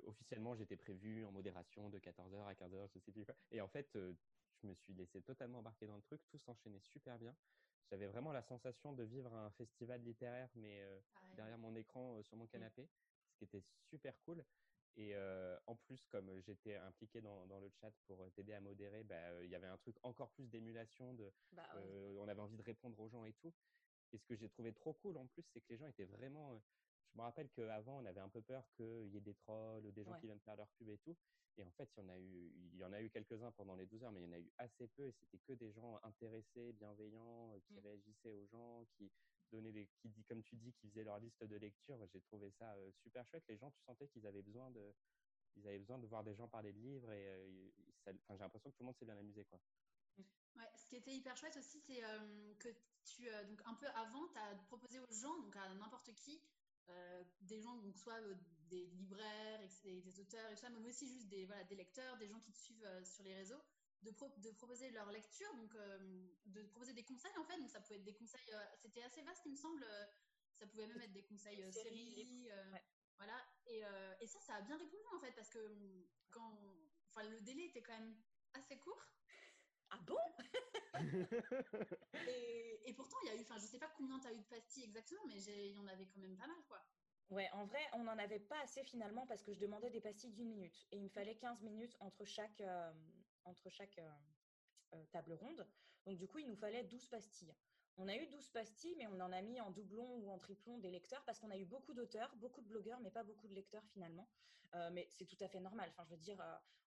[0.05, 3.35] officiellement, j'étais prévu en modération de 14h à 15h, je sais plus quoi.
[3.51, 7.17] Et en fait, je me suis laissé totalement embarquer dans le truc, tout s'enchaînait super
[7.17, 7.35] bien.
[7.89, 10.83] J'avais vraiment la sensation de vivre un festival littéraire, mais
[11.35, 12.49] derrière mon écran, sur mon mmh.
[12.49, 12.89] canapé,
[13.29, 14.43] ce qui était super cool.
[14.97, 15.15] Et
[15.67, 19.49] en plus, comme j'étais impliqué dans, dans, le chat pour t'aider à modérer, bah, il
[19.49, 21.13] y avait un truc encore plus d'émulation.
[21.13, 21.69] De, bah
[22.17, 23.53] on avait envie de répondre aux gens et tout.
[24.13, 26.61] Et ce que j'ai trouvé trop cool en plus, c'est que les gens étaient vraiment.
[27.13, 29.91] je me rappelle qu'avant, on avait un peu peur qu'il y ait des trolls ou
[29.91, 31.15] des gens qui viennent faire leur pub et tout.
[31.57, 33.75] Et en fait, il y en a eu, il y en a eu quelques-uns pendant
[33.75, 35.07] les 12 heures, mais il y en a eu assez peu.
[35.07, 37.79] Et c'était que des gens intéressés, bienveillants, qui mmh.
[37.79, 39.11] réagissaient aux gens, qui
[39.51, 41.97] donnaient des, qui dit, comme tu dis, qui faisaient leur liste de lecture.
[42.13, 43.43] J'ai trouvé ça super chouette.
[43.47, 44.93] Les gens, tu sentais qu'ils avaient besoin de,
[45.55, 47.11] ils avaient besoin de voir des gens parler de livres.
[47.11, 47.73] Et
[48.05, 49.59] j'ai l'impression que tout le monde s'est bien amusé, quoi.
[50.87, 52.01] Ce qui était hyper chouette aussi, c'est
[52.59, 52.69] que
[53.03, 56.41] tu, donc un peu avant, tu as proposé aux gens, donc à n'importe qui,
[57.41, 58.21] des gens, donc soit
[58.69, 62.29] des libraires, des auteurs, et tout ça, mais aussi juste des, voilà, des lecteurs, des
[62.29, 63.61] gens qui te suivent euh, sur les réseaux,
[64.03, 67.57] de, de, proposer leur lecture, donc euh, de proposer des conseils en fait.
[67.57, 69.85] Donc ça pouvait être des conseils, euh, c'était assez vaste il me semble.
[70.57, 72.49] ça pouvait même être des conseils séries,
[73.17, 73.45] voilà.
[73.65, 73.81] Et,
[74.21, 76.57] et, ça, ça a bien répondu en fait parce que hum, quand,
[77.09, 78.15] enfin le délai était quand même
[78.53, 79.03] assez court.
[79.89, 80.17] Ah bon?
[82.27, 84.39] et, et, pourtant, il y a eu, enfin, je sais pas combien tu as eu
[84.39, 86.79] de pastilles exactement, mais il y en avait quand même pas mal, quoi.
[87.29, 90.31] Ouais, en vrai, on n'en avait pas assez finalement parce que je demandais des pastilles
[90.31, 92.93] d'une minute et il me fallait 15 minutes entre chaque, euh,
[93.43, 94.09] entre chaque euh,
[94.93, 95.67] euh, table ronde.
[96.05, 97.53] Donc du coup, il nous fallait 12 pastilles.
[97.97, 100.77] On a eu 12 pastilles, mais on en a mis en doublon ou en triplon
[100.77, 103.53] des lecteurs parce qu'on a eu beaucoup d'auteurs, beaucoup de blogueurs, mais pas beaucoup de
[103.55, 104.29] lecteurs finalement.
[104.91, 105.89] mais c'est tout à fait normal.
[105.89, 106.39] Enfin, je veux dire,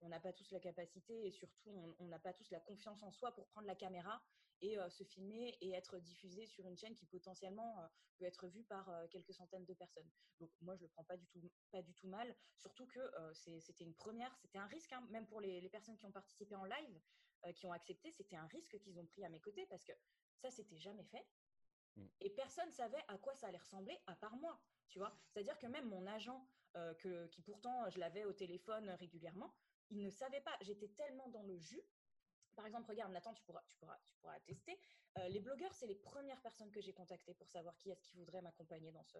[0.02, 3.12] on n'a pas tous la capacité et surtout, on n'a pas tous la confiance en
[3.12, 4.22] soi pour prendre la caméra
[4.62, 7.78] et se filmer et être diffusé sur une chaîne qui potentiellement
[8.18, 10.10] peut être vue par quelques centaines de personnes.
[10.40, 11.40] Donc moi, je le prends pas du tout,
[11.72, 13.00] pas du tout mal, surtout que
[13.34, 16.66] c'était une première, c'était un risque, hein, même pour les, personnes qui ont participé en
[16.66, 17.00] live,
[17.56, 19.94] qui ont accepté, c'était un risque qu'ils ont pris à mes côtés parce que
[20.38, 21.26] ça, c'était jamais fait.
[21.96, 22.06] Mmh.
[22.22, 24.60] Et personne savait à quoi ça allait ressembler à part moi,
[24.90, 25.16] tu vois.
[25.30, 26.48] C'est-à-dire que même mon agent,
[27.00, 29.52] que, qui pourtant je l'avais au téléphone régulièrement,
[29.90, 30.56] il ne savait pas.
[30.62, 31.82] J'étais tellement dans le jus
[32.58, 34.80] par exemple, regarde, Nathan, tu pourras, tu pourras, tu pourras tester.
[35.20, 38.16] Euh, les blogueurs, c'est les premières personnes que j'ai contactées pour savoir qui est-ce qui
[38.18, 39.20] voudrait m'accompagner dans ce,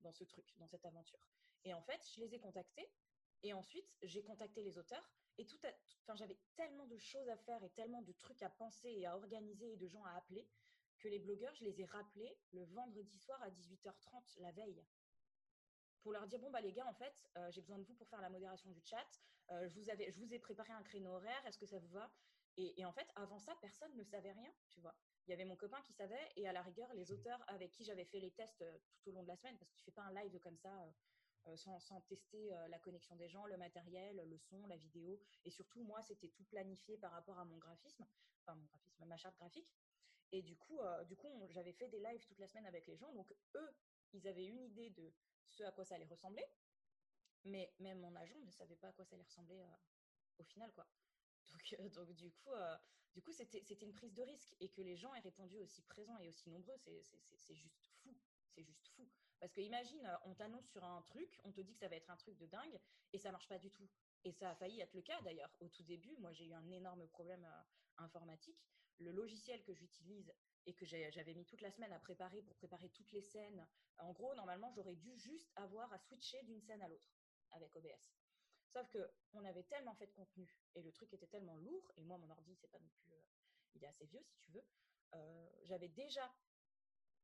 [0.00, 1.20] dans ce truc, dans cette aventure.
[1.64, 2.90] Et en fait, je les ai contactés.
[3.44, 5.08] Et ensuite, j'ai contacté les auteurs.
[5.38, 5.58] Et tout,
[6.02, 9.16] enfin, j'avais tellement de choses à faire et tellement de trucs à penser et à
[9.16, 10.48] organiser et de gens à appeler
[10.98, 14.82] que les blogueurs, je les ai rappelés le vendredi soir à 18h30 la veille
[16.02, 18.08] pour leur dire bon bah les gars en fait euh, j'ai besoin de vous pour
[18.08, 19.20] faire la modération du chat
[19.50, 21.88] euh, je vous avais je vous ai préparé un créneau horaire est-ce que ça vous
[21.88, 22.10] va?
[22.58, 24.94] Et, en fait, avant ça, personne ne savait rien, tu vois.
[25.26, 27.14] Il y avait mon copain qui savait, et à la rigueur, les mmh.
[27.14, 29.70] auteurs avec qui j'avais fait les tests euh, tout au long de la semaine, parce
[29.70, 30.70] que tu fais pas un live comme ça
[31.54, 35.20] sans, sans, tester la connexion des gens, le matériel, le son, la vidéo.
[35.44, 38.04] Et surtout, moi, c'était tout planifié par rapport à mon graphisme,
[38.40, 39.70] enfin mon graphisme, ma charte graphique.
[40.32, 43.12] Et du coup, du coup j'avais fait des lives toute la semaine avec les gens.
[43.12, 43.70] Donc, eux,
[44.12, 45.12] ils avaient une idée de
[45.48, 46.44] ce à quoi ça allait ressembler.
[47.44, 49.62] Mais même mon agent ne savait pas à quoi ça allait ressembler
[50.38, 50.86] au final, quoi.
[51.48, 52.76] Donc, euh, donc du coup, euh,
[53.14, 56.18] du coup, c'était une prise de risque et que les gens aient répondu aussi présents
[56.18, 58.14] et aussi nombreux, c'est juste fou.
[58.54, 59.08] C'est juste fou.
[59.40, 61.96] Parce que imagine, euh, on t'annonce sur un truc, on te dit que ça va
[61.96, 62.78] être un truc de dingue
[63.12, 63.88] et ça marche pas du tout.
[64.24, 65.54] Et ça a failli être le cas d'ailleurs.
[65.60, 67.46] Au tout début, moi, j'ai eu un énorme problème
[67.98, 68.58] informatique.
[68.98, 70.32] Le logiciel que j'utilise
[70.64, 73.66] et que j'avais mis toute la semaine à préparer pour préparer toutes les scènes,
[73.98, 77.14] en gros, normalement, j'aurais dû juste avoir à switcher d'une scène à l'autre
[77.52, 78.16] avec OBS.
[78.72, 82.18] Sauf qu'on avait tellement fait de contenu et le truc était tellement lourd, et moi,
[82.18, 83.12] mon ordi, c'est pas non plus.
[83.12, 83.22] Euh,
[83.74, 84.64] il est assez vieux, si tu veux.
[85.14, 86.34] Euh, j'avais déjà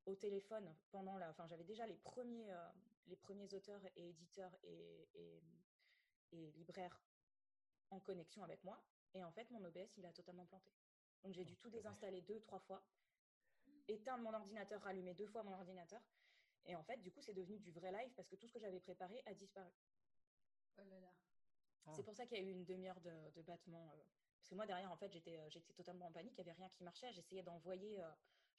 [0.07, 1.31] au téléphone pendant la.
[1.31, 2.69] Enfin, j'avais déjà les premiers, euh,
[3.07, 5.43] les premiers auteurs et éditeurs et, et,
[6.33, 7.01] et, libraires
[7.91, 8.83] en connexion avec moi.
[9.15, 10.71] Et en fait, mon OBS, il a totalement planté.
[11.23, 12.83] Donc, j'ai dû tout désinstaller deux, trois fois,
[13.89, 16.01] éteindre mon ordinateur, rallumer deux fois mon ordinateur.
[16.65, 18.61] Et en fait, du coup, c'est devenu du vrai live parce que tout ce que
[18.61, 19.73] j'avais préparé a disparu.
[20.79, 21.13] Oh là là.
[21.91, 22.05] C'est ah.
[22.05, 23.91] pour ça qu'il y a eu une demi-heure de, de battement.
[23.93, 24.03] Euh,
[24.39, 26.35] parce que moi, derrière, en fait, j'étais, euh, j'étais totalement en panique.
[26.39, 27.13] Il n'y avait rien qui marchait.
[27.13, 28.11] J'essayais d'envoyer, euh,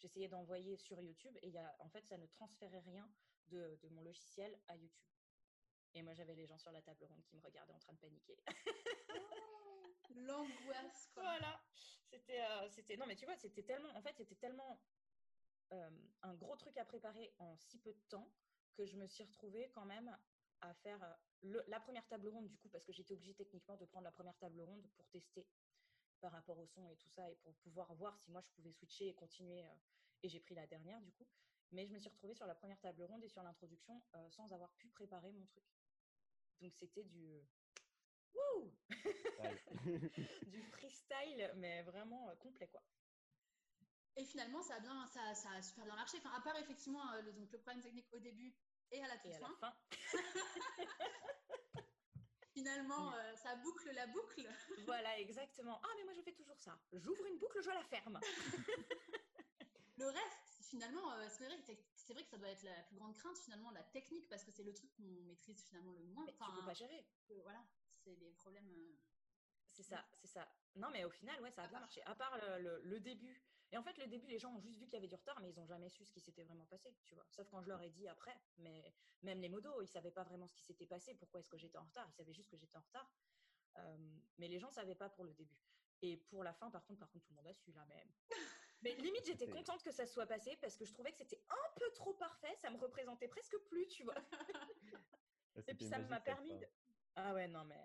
[0.03, 3.09] j'essayais d'envoyer sur YouTube et y a, en fait, ça ne transférait rien
[3.47, 5.07] de, de, mon logiciel à YouTube.
[5.93, 7.99] Et moi, j'avais les gens sur la table ronde qui me regardaient en train de
[7.99, 8.37] paniquer.
[9.15, 11.23] Oh, l'angoisse, quoi.
[11.23, 11.61] Voilà.
[12.09, 14.79] C'était, c'était, non, mais tu vois, c'était tellement, en fait, c'était tellement
[16.21, 18.31] un gros truc à préparer en si peu de temps
[18.75, 20.15] que je me suis retrouvée quand même
[20.61, 20.99] à faire
[21.41, 24.37] la première table ronde, du coup, parce que j'étais obligée techniquement de prendre la première
[24.37, 25.47] table ronde pour tester
[26.23, 28.71] par rapport au son et tout ça, et pour pouvoir voir si moi je pouvais
[28.71, 29.61] switcher et continuer.
[29.61, 29.75] Euh,
[30.23, 31.27] et j'ai pris la dernière, du coup.
[31.71, 34.51] Mais je me suis retrouvée sur la première table ronde et sur l'introduction euh, sans
[34.53, 35.65] avoir pu préparer mon truc.
[36.61, 37.41] Donc c'était du
[38.33, 38.71] wouh
[40.47, 42.81] du freestyle, mais vraiment euh, complet quoi.
[44.15, 46.17] Et finalement, ça a, bien, ça, ça a super bien marché.
[46.19, 48.55] Enfin, à part effectivement euh, le, donc, le problème technique au début
[48.91, 49.75] et à la toute Et à la fin.
[52.63, 54.47] fin, Finalement, euh, ça boucle la boucle.
[54.85, 55.79] voilà exactement.
[55.83, 56.79] Ah mais moi je fais toujours ça.
[56.93, 58.19] J'ouvre une boucle, je la ferme.
[59.97, 61.65] Le reste, finalement, euh, c'est vrai, que
[62.13, 64.73] vrai ça doit être la plus grande crainte, finalement, la technique, parce que c'est le
[64.73, 66.25] truc qu'on maîtrise finalement le moins.
[66.25, 67.05] Mais tu Enfin, peux pas gérer.
[67.43, 67.63] voilà,
[68.03, 68.67] c'est des problèmes.
[68.69, 68.97] euh,
[69.71, 70.47] C'est ça, c'est ça.
[70.75, 72.01] Non, mais au final, ouais, ça a bien marché.
[72.05, 73.42] À part le, le- le début.
[73.73, 75.39] Et en fait, le début, les gens ont juste vu qu'il y avait du retard,
[75.41, 77.25] mais ils n'ont jamais su ce qui s'était vraiment passé, tu vois.
[77.31, 78.39] Sauf quand je leur ai dit après.
[78.59, 78.93] Mais
[79.23, 81.79] même les modos, ils savaient pas vraiment ce qui s'était passé, pourquoi est-ce que j'étais
[81.79, 82.07] en retard.
[82.07, 83.11] Ils savaient juste que j'étais en retard.
[83.77, 83.97] Euh,
[84.37, 85.57] mais les gens savaient pas pour le début.
[86.03, 88.11] Et pour la fin, par contre, par contre, tout le monde a su là même.
[88.83, 91.79] Mais limite, j'étais contente que ça soit passé parce que je trouvais que c'était un
[91.79, 92.53] peu trop parfait.
[92.57, 94.13] Ça me représentait presque plus, tu vois.
[95.67, 96.67] Et puis ça m'a permis de.
[97.15, 97.81] Ah ouais, non, mais.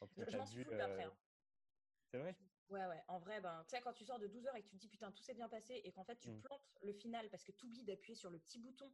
[0.00, 1.04] Quand Je, m'en suis foutue après.
[1.04, 1.16] euh, hein.
[2.10, 2.36] C'est vrai?
[2.70, 3.02] Ouais, ouais.
[3.08, 4.80] En vrai, ben, tu sais, quand tu sors de 12 heures et que tu te
[4.80, 6.40] dis putain, tout s'est bien passé et qu'en fait, tu Mm.
[6.42, 8.92] plantes le final parce que tu oublies d'appuyer sur le petit bouton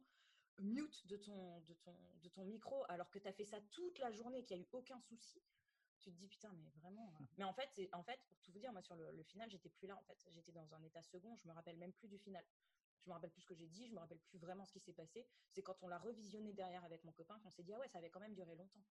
[0.59, 3.99] mute de ton, de ton, de ton micro alors que tu as fait ça toute
[3.99, 5.43] la journée et qu'il n'y a eu aucun souci,
[5.99, 7.13] tu te dis putain, mais vraiment.
[7.15, 7.19] euh.
[7.37, 9.49] Mais en fait, c'est- en fait, pour tout vous dire, moi, sur le, le final,
[9.49, 10.25] j'étais plus là en fait.
[10.31, 12.45] J'étais dans un état second, je me rappelle même plus du final.
[13.01, 14.79] Je me rappelle plus ce que j'ai dit, je me rappelle plus vraiment ce qui
[14.79, 15.27] s'est passé.
[15.49, 17.97] C'est quand on l'a revisionné derrière avec mon copain qu'on s'est dit ah ouais, ça
[17.97, 18.81] avait quand même duré longtemps.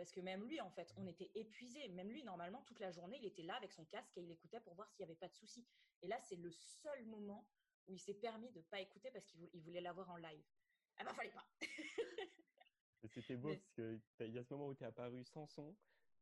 [0.00, 1.86] Parce que même lui, en fait, on était épuisé.
[1.90, 4.58] Même lui, normalement, toute la journée, il était là avec son casque et il écoutait
[4.60, 5.68] pour voir s'il n'y avait pas de soucis.
[6.00, 7.46] Et là, c'est le seul moment
[7.86, 10.16] où il s'est permis de ne pas écouter parce qu'il vou- il voulait l'avoir en
[10.16, 10.42] live.
[10.96, 11.46] Ah ben, fallait pas.
[13.04, 15.76] C'était beau Mais- parce qu'il y a ce moment où tu es apparu sans son.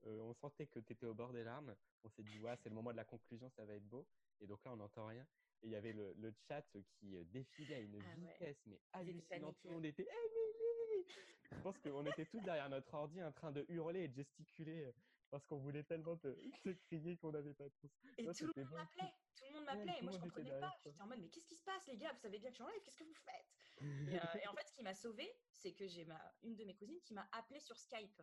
[0.07, 1.77] euh, on sentait que tu étais au bord des larmes.
[2.03, 4.09] On s'est dit, ouais, c'est le moment de la conclusion, ça va être beau.
[4.41, 5.25] Et donc là, on n'entend rien.
[5.63, 6.63] Et il y avait le, le chat
[6.99, 8.33] qui euh, défilait à une Ah ouais.
[8.33, 9.57] vitesse, mais hallucinante.
[9.61, 11.07] Tout le monde était Emily
[11.53, 14.85] Je pense qu'on était tous derrière notre ordi en train de hurler et de gesticuler
[14.85, 14.93] euh,
[15.31, 16.29] parce qu'on voulait tellement te,
[16.63, 17.91] te crier qu'on n'avait pas tous.
[18.17, 18.77] Et tout le c'était monde beau.
[18.77, 19.15] m'appelait.
[19.37, 19.93] Tout le monde m'appelait.
[19.93, 20.75] tout et le moi, je monde était comprenais pas.
[20.85, 22.13] J'étais en mode, mais qu'est-ce qui se passe, les gars?
[22.13, 22.83] Vous savez bien que je suis en live.
[22.83, 23.47] Qu'est-ce que vous faites?
[23.81, 26.65] Et, euh, et en fait, ce qui m'a sauvée, c'est que j'ai ma, une de
[26.65, 28.23] mes cousines qui m'a appelée sur Skype.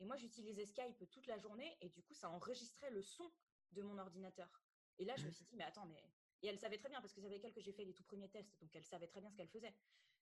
[0.00, 3.30] Et moi, j'utilisais Skype toute la journée et du coup, ça enregistrait le son
[3.72, 4.62] de mon ordinateur.
[4.98, 6.02] Et là, je me suis dit, mais attends, mais.
[6.42, 8.04] Et elle savait très bien parce que c'est avec elle que j'ai fait les tout
[8.04, 9.74] premiers tests, donc elle savait très bien ce qu'elle faisait.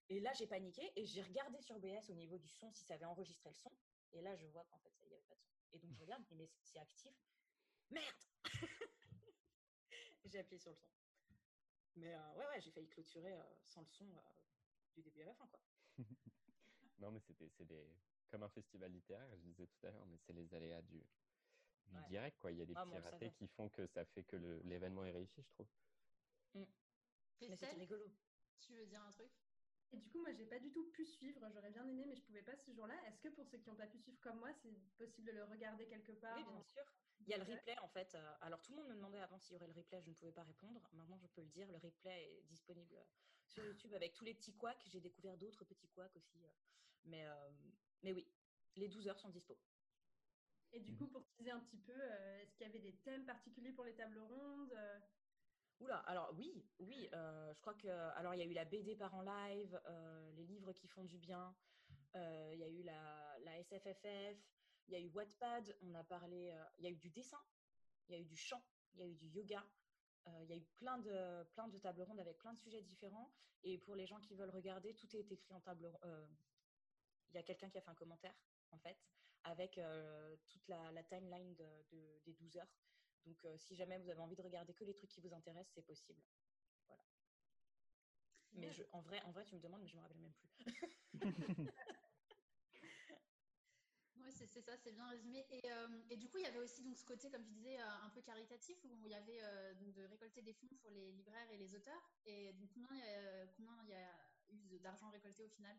[0.08, 2.94] Et là, j'ai paniqué et j'ai regardé sur BS au niveau du son si ça
[2.94, 3.76] avait enregistré le son.
[4.12, 5.56] Et là, je vois qu'en fait, il n'y avait pas de son.
[5.72, 7.12] Et donc, je regarde, je dis, mais c'est actif.
[7.90, 8.22] Merde
[10.24, 10.88] J'ai appuyé sur le son.
[11.96, 14.20] Mais euh, ouais, ouais, j'ai failli clôturer euh, sans le son euh,
[14.94, 15.60] du début à la fin, quoi.
[16.98, 17.86] Non, mais c'était c'est des...
[18.28, 20.98] comme un festival littéraire, je disais tout à l'heure, mais c'est les aléas du,
[21.86, 22.08] du Ouais.
[22.08, 22.38] direct.
[22.38, 22.52] Quoi.
[22.52, 25.04] Il y a des Ah, petits bon, ratés qui font que ça fait que l'événement
[25.04, 25.68] est réussi, je trouve.
[26.54, 26.66] Mais
[27.40, 28.04] c'était rigolo.
[28.58, 29.45] tu veux dire un truc?
[29.92, 31.48] Et du coup, moi, j'ai pas du tout pu suivre.
[31.52, 32.94] J'aurais bien aimé, mais je pouvais pas ce jour-là.
[33.06, 35.44] Est-ce que pour ceux qui n'ont pas pu suivre comme moi, c'est possible de le
[35.44, 36.82] regarder quelque part Oui, bien en- sûr.
[37.20, 38.14] Il y a le replay en fait.
[38.14, 40.14] euh, alors tout le monde me demandait avant s'il y aurait le replay, je ne
[40.14, 40.86] pouvais pas répondre.
[40.92, 43.04] Maintenant je peux le dire, le replay est disponible euh,
[43.46, 44.82] sur YouTube avec tous les petits couacs.
[44.86, 46.44] J'ai découvert d'autres petits couacs aussi.
[46.44, 46.50] euh,
[47.04, 47.50] Mais, euh,
[48.02, 48.26] mais oui,
[48.76, 49.56] les 12 heures sont dispo.
[50.72, 51.98] Et du coup, pour teaser un petit peu,
[52.42, 54.74] est-ce qu'il y avait des thèmes particuliers pour les tables rondes
[55.80, 58.96] Oula, alors oui, oui, euh, je crois que alors il y a eu la BD
[58.96, 61.54] par en live, euh, les livres qui font du bien,
[62.14, 64.38] euh, il y a eu la, SFFF,
[64.88, 67.42] il y a eu Wattpad, on a parlé, il y a eu du dessin,
[68.08, 68.62] il y a eu du chant,
[68.94, 69.62] il y a eu du yoga,
[70.40, 73.30] il y a eu plein de plein de tables rondes avec plein de sujets différents.
[73.62, 75.86] Et pour les gens qui veulent regarder, tout est écrit en table.
[75.86, 76.26] ron- euh,
[77.28, 78.34] il y a quelqu'un qui a fait un commentaire
[78.70, 78.96] en fait
[79.44, 79.78] avec
[80.48, 82.72] toute la, timeline de- de- des 12 heures.
[83.26, 85.74] Donc, euh, si jamais vous avez envie de regarder que les trucs qui vous intéressent,
[85.74, 86.22] c'est possible.
[86.86, 87.02] Voilà.
[88.52, 90.48] Mais je, en, vrai, en vrai, tu me demandes, mais je me rappelle même plus.
[94.18, 95.46] Oui, c'est ça, c'est bien résumé.
[95.50, 97.78] Et, euh, et du coup, il y avait aussi donc ce côté, comme tu disais,
[97.78, 101.12] euh, un peu caritatif, où il y avait euh, de récolter des fonds pour les
[101.12, 102.10] libraires et les auteurs.
[102.24, 103.90] Et donc, combien il y a, combien il
[104.70, 105.76] y a eu d'argent récolté au final?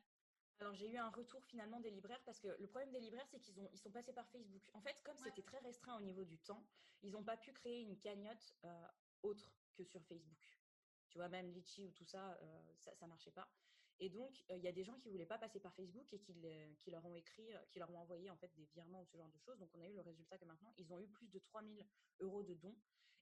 [0.59, 3.39] Alors, j'ai eu un retour finalement des libraires parce que le problème des libraires, c'est
[3.39, 4.63] qu'ils ont, ils sont passés par Facebook.
[4.73, 5.23] En fait, comme Ouais.
[5.25, 6.65] c'était très restreint au niveau du temps,
[7.03, 8.87] ils n'ont pas pu créer une cagnotte euh,
[9.21, 10.57] autre que sur Facebook.
[11.09, 13.47] Tu vois, même Litchi ou tout ça, euh, ça, ça marchait pas.
[13.99, 16.19] Et donc, euh, il y a des gens qui voulaient pas passer par Facebook et
[16.19, 16.33] qui,
[16.79, 19.29] qui leur ont écrit, qui leur ont envoyé en fait des virements ou ce genre
[19.29, 19.59] de choses.
[19.59, 21.85] Donc, on a eu le résultat que maintenant, ils ont eu plus de 3000
[22.19, 22.75] euros de dons.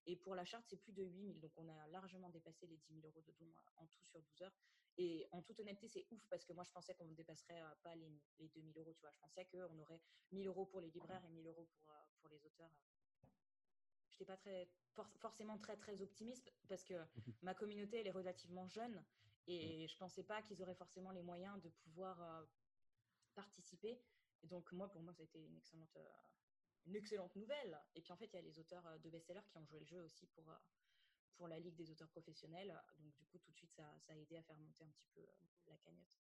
[0.06, 1.40] Et pour la charte, c'est plus de 8000.
[1.40, 4.42] Donc, on a largement dépassé les 10 000 euros de dons en tout sur 12
[4.44, 4.56] heures.
[4.98, 7.96] Et en toute honnêteté, c'est ouf parce que moi, je pensais qu'on ne dépasserait pas
[7.96, 8.94] les, les 2000 euros.
[8.94, 11.94] Tu vois, je pensais qu'on aurait 1000 euros pour les libraires et 1000 euros pour,
[12.22, 12.72] pour les auteurs.
[14.10, 16.94] Je n'étais pas très, for- forcément très, très optimiste parce que
[17.42, 19.04] ma communauté, elle est relativement jeune
[19.48, 22.46] et je ne pensais pas qu'ils auraient forcément les moyens de pouvoir euh,
[23.34, 24.02] participer.
[24.44, 26.10] Et donc, moi, pour moi, c'était une excellente, euh,
[26.86, 27.84] une excellente nouvelle.
[27.96, 29.86] Et puis, en fait, il y a les auteurs de best-sellers qui ont joué le
[29.86, 30.58] jeu aussi pour, euh,
[31.36, 32.74] pour la Ligue des auteurs professionnels.
[33.00, 35.08] Donc, du coup, tout de suite, ça, ça a aidé à faire monter un petit
[35.14, 35.36] peu euh,
[35.68, 36.22] la cagnotte.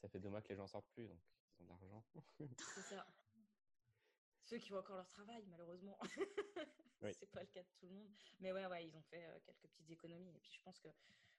[0.00, 1.20] Ça fait deux mois que les gens sortent plus, donc
[1.58, 2.04] ils ont de l'argent.
[2.74, 3.06] C'est ça.
[4.42, 5.98] Ceux qui ont encore leur travail, malheureusement.
[7.02, 7.12] Oui.
[7.18, 8.10] C'est pas le cas de tout le monde.
[8.40, 10.34] Mais ouais, ouais, ils ont fait euh, quelques petites économies.
[10.36, 10.88] Et puis je pense que,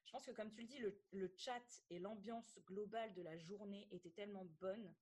[0.04, 3.36] je pense que comme tu le dis, le, le chat et l'ambiance globale de la
[3.36, 4.94] journée étaient tellement bonnes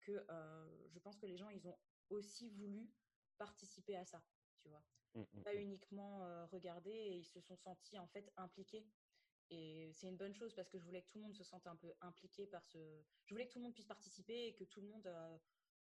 [0.00, 1.78] que euh, je pense que les gens, ils ont
[2.10, 2.90] aussi voulu
[3.36, 4.22] participer à ça,
[4.68, 4.84] tu vois.
[5.14, 5.58] Mm, mm, Pas mm.
[5.58, 8.86] uniquement euh, regarder et ils se sont sentis en fait impliqués.
[9.50, 11.66] Et c'est une bonne chose parce que je voulais que tout le monde se sente
[11.66, 13.02] un peu impliqué par ce.
[13.24, 15.38] Je voulais que tout le monde puisse participer et que tout le monde euh,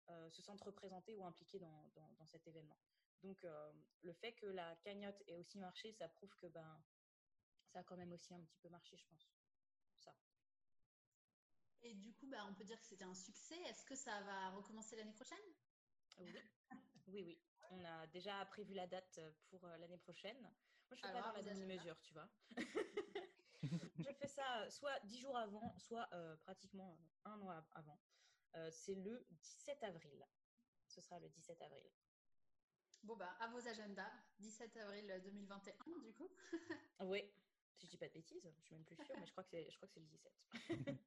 [0.10, 2.78] euh, se sente représenté ou impliqué dans, dans, dans cet événement.
[3.24, 3.74] Donc, euh,
[4.04, 6.82] le fait que la cagnotte ait aussi marché, ça prouve que ben,
[7.66, 9.34] ça a quand même aussi un petit peu marché, je pense.
[10.00, 10.16] Ça.
[11.82, 13.60] Et du coup, bah, on peut dire que c'était un succès.
[13.64, 15.38] Est-ce que ça va recommencer l'année prochaine?
[16.20, 16.34] Oui,
[17.08, 17.38] oui, oui.
[17.72, 20.40] On a déjà prévu la date pour euh, l'année prochaine.
[20.42, 20.52] Moi,
[20.92, 22.30] je ne fais Alors, pas dans la demi-mesure, tu vois.
[23.64, 28.00] je fais ça soit dix jours avant, soit euh, pratiquement euh, un mois avant.
[28.56, 30.26] Euh, c'est le 17 avril.
[30.88, 31.92] Ce sera le 17 avril.
[33.04, 36.30] Bon, bah, à vos agendas, 17 avril 2021, du coup.
[37.00, 37.24] Oui,
[37.76, 39.52] si je dis pas de bêtises, je suis même plus sûre, mais je crois que
[39.52, 40.34] c'est, je crois que c'est le 17.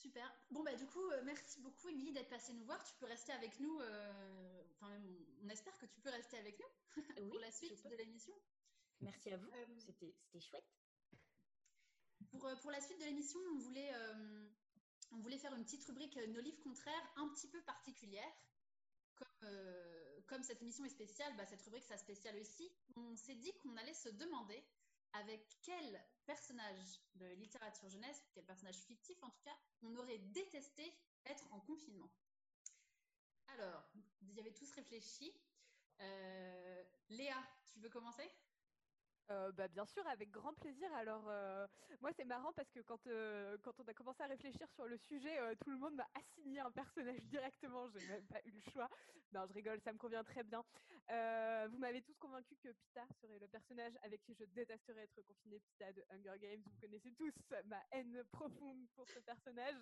[0.00, 0.32] Super.
[0.50, 2.82] Bon, bah, du coup, euh, merci beaucoup, Émilie, d'être passée nous voir.
[2.84, 3.80] Tu peux rester avec nous.
[3.80, 5.04] euh, Enfin, même,
[5.42, 6.66] on- espère que tu peux rester avec nous
[7.20, 8.34] Oui, pour la suite de l'émission.
[9.00, 9.48] Merci à vous.
[9.48, 10.64] Euh, C'était, chouette.
[12.30, 13.90] Pour, euh, pour la suite de l'émission, on voulait,
[15.12, 18.32] on voulait faire une petite rubrique Nos livres contraires un petit peu particulière.
[19.16, 19.50] Comme,
[20.28, 22.70] comme cette émission est spéciale, bah, cette rubrique sera spéciale aussi.
[22.96, 24.62] On s'est dit qu'on allait se demander
[25.12, 30.94] avec quel personnage de littérature jeunesse, quel personnage fictif en tout cas, on aurait détesté
[31.26, 32.10] être en confinement?
[33.48, 33.82] Alors,
[34.22, 35.32] vous y avez tous réfléchi.
[36.00, 37.36] Euh, Léa,
[37.72, 38.30] tu veux commencer?
[39.30, 40.92] Euh, bah, bien sûr, avec grand plaisir.
[40.94, 41.66] Alors, euh,
[42.00, 44.96] moi, c'est marrant parce que quand, euh, quand on a commencé à réfléchir sur le
[44.96, 47.86] sujet, euh, tout le monde m'a assigné un personnage directement.
[47.88, 48.88] J'ai même pas eu le choix.
[49.32, 50.64] Non, je rigole, ça me convient très bien.
[51.68, 55.60] Vous m'avez tous convaincu que Pita serait le personnage avec qui je détesterais être confinée.
[55.60, 57.34] Pita de Hunger Games, vous connaissez tous
[57.66, 59.76] ma haine profonde pour ce personnage.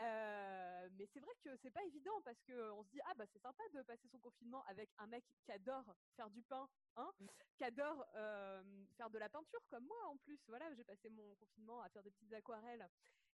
[0.00, 3.40] Euh, mais c'est vrai que c'est pas évident parce qu'on se dit ah bah c'est
[3.40, 5.84] sympa de passer son confinement avec un mec qui adore
[6.14, 7.10] faire du pain, hein,
[7.56, 8.62] qui adore euh,
[8.96, 10.38] faire de la peinture comme moi en plus.
[10.46, 12.88] Voilà, j'ai passé mon confinement à faire des petites aquarelles.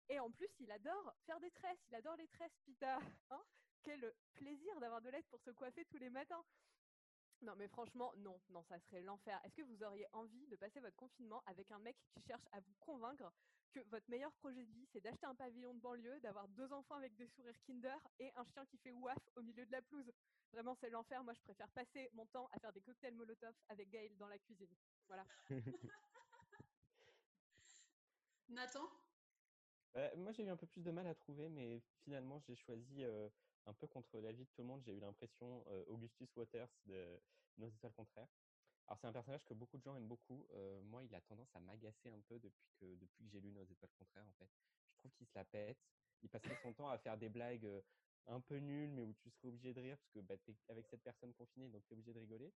[0.09, 1.79] Et en plus, il adore faire des tresses.
[1.89, 2.99] Il adore les tresses, Pita.
[3.29, 3.43] Hein
[3.83, 6.43] Quel plaisir d'avoir de l'aide pour se coiffer tous les matins.
[7.41, 9.39] Non, mais franchement, non, non, ça serait l'enfer.
[9.43, 12.59] Est-ce que vous auriez envie de passer votre confinement avec un mec qui cherche à
[12.61, 13.31] vous convaincre
[13.71, 16.95] que votre meilleur projet de vie, c'est d'acheter un pavillon de banlieue, d'avoir deux enfants
[16.95, 20.11] avec des sourires Kinder et un chien qui fait ouaf au milieu de la pelouse?
[20.53, 21.23] Vraiment, c'est l'enfer.
[21.23, 24.37] Moi, je préfère passer mon temps à faire des cocktails Molotov avec Gaël dans la
[24.37, 24.69] cuisine.
[25.07, 25.25] Voilà.
[28.47, 28.87] Nathan?
[29.95, 33.03] Euh, moi, j'ai eu un peu plus de mal à trouver, mais finalement, j'ai choisi
[33.03, 33.29] euh,
[33.65, 34.81] un peu contre l'avis de tout le monde.
[34.85, 37.19] J'ai eu l'impression Augustus Waters de
[37.57, 38.27] Nos étoiles contraires.
[38.87, 40.47] Alors, c'est un personnage que beaucoup de gens aiment beaucoup.
[40.83, 43.63] Moi, il a tendance à m'agacer un peu depuis que, depuis que j'ai lu Nos
[43.63, 44.49] étoiles contraires, en fait.
[44.93, 45.77] Je trouve qu'il se la pète.
[46.21, 47.69] Il passerait son temps à faire des blagues
[48.27, 50.55] un peu nulles, mais où tu serais obligé de rire, parce que bah, tu es
[50.69, 52.53] avec cette personne confinée, donc tu es obligé de rigoler.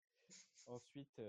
[0.66, 1.20] Ensuite,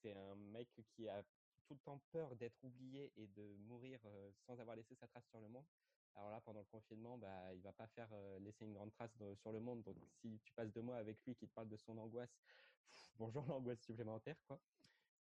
[0.00, 1.22] c'est un mec qui a
[1.66, 4.00] tout le temps peur d'être oublié et de mourir
[4.46, 5.66] sans avoir laissé sa trace sur le monde.
[6.16, 8.08] Alors là, pendant le confinement, bah, il va pas faire
[8.40, 9.82] laisser une grande trace sur le monde.
[9.82, 12.40] Donc, si tu passes deux mois avec lui qui te parle de son angoisse,
[13.18, 14.58] bonjour l'angoisse supplémentaire, quoi.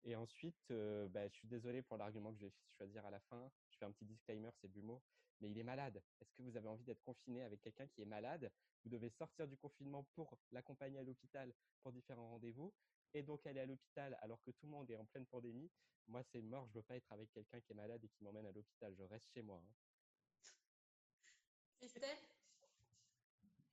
[0.03, 3.51] Et ensuite, bah, je suis désolé pour l'argument que je vais choisir à la fin.
[3.69, 5.01] Je fais un petit disclaimer, c'est l'humour.
[5.39, 6.01] Mais il est malade.
[6.19, 8.51] Est-ce que vous avez envie d'être confiné avec quelqu'un qui est malade?
[8.83, 12.73] Vous devez sortir du confinement pour l'accompagner à l'hôpital pour différents rendez-vous
[13.13, 15.71] et donc aller à l'hôpital alors que tout le monde est en pleine pandémie.
[16.07, 16.67] Moi, c'est mort.
[16.67, 18.93] Je veux pas être avec quelqu'un qui est malade et qui m'emmène à l'hôpital.
[18.95, 19.63] Je reste chez moi.
[19.63, 19.90] hein.
[21.81, 22.17] Estelle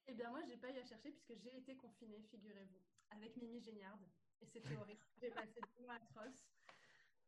[0.07, 2.81] Eh bien, moi, j'ai pas eu à chercher puisque j'ai été confinée, figurez-vous,
[3.11, 3.99] avec Mimi Géniard.
[4.41, 5.01] Et c'était horrible.
[5.21, 6.47] J'ai passé deux mois atroces.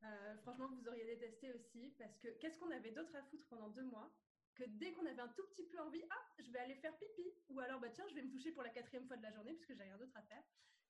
[0.05, 3.68] Euh, franchement, vous auriez détesté aussi parce que qu'est-ce qu'on avait d'autre à foutre pendant
[3.68, 4.11] deux mois
[4.55, 7.35] que dès qu'on avait un tout petit peu envie, ah, je vais aller faire pipi.
[7.49, 9.53] Ou alors, bah tiens, je vais me toucher pour la quatrième fois de la journée
[9.55, 10.43] puisque j'ai rien d'autre à faire.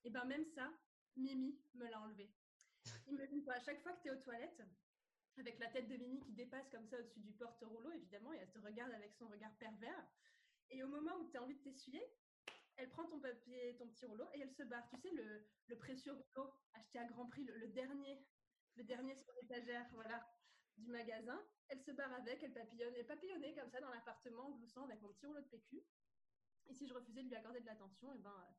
[0.05, 0.73] Et ben même ça,
[1.17, 2.31] Mimi me l'a enlevé.
[3.09, 4.63] Imagine toi, à chaque fois que tu es aux toilettes,
[5.39, 8.51] avec la tête de Mimi qui dépasse comme ça au-dessus du porte-rouleau, évidemment, et elle
[8.51, 10.07] te regarde avec son regard pervers.
[10.71, 12.03] Et au moment où tu as envie de t'essuyer,
[12.77, 14.89] elle prend ton papier, ton petit rouleau, et elle se barre.
[14.91, 18.25] Tu sais, le, précieux rouleau acheté à grand prix, le, dernier,
[18.77, 20.27] le dernier sur l'étagère, voilà.
[20.77, 21.41] du magasin.
[21.69, 25.01] Elle se barre avec, elle papillonne, elle papillonnait comme ça dans l'appartement en gloussant avec
[25.03, 25.83] mon petit rouleau de PQ.
[26.67, 28.55] Et si je refusais de lui accorder de l'attention, et ben,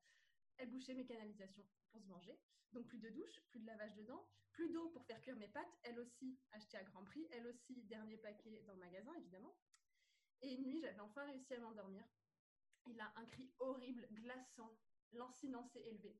[0.58, 2.40] elle bouchait mes canalisations pour se venger.
[2.74, 5.48] Donc plus de douche, plus de lavage de dents, plus d'eau pour faire cuire mes
[5.48, 9.56] pâtes, elle aussi achetée à grand prix, elle aussi dernier paquet dans le magasin évidemment.
[10.42, 12.04] Et une nuit, j'avais enfin réussi à m'endormir.
[12.88, 14.76] Et là, un cri horrible, glaçant,
[15.12, 16.18] lancinant s'est élevé.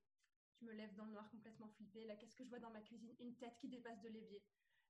[0.60, 2.06] Je me lève dans le noir complètement flippée.
[2.06, 3.16] Là, qu'est-ce que je vois dans ma cuisine?
[3.20, 4.44] Une tête qui dépasse de l'évier.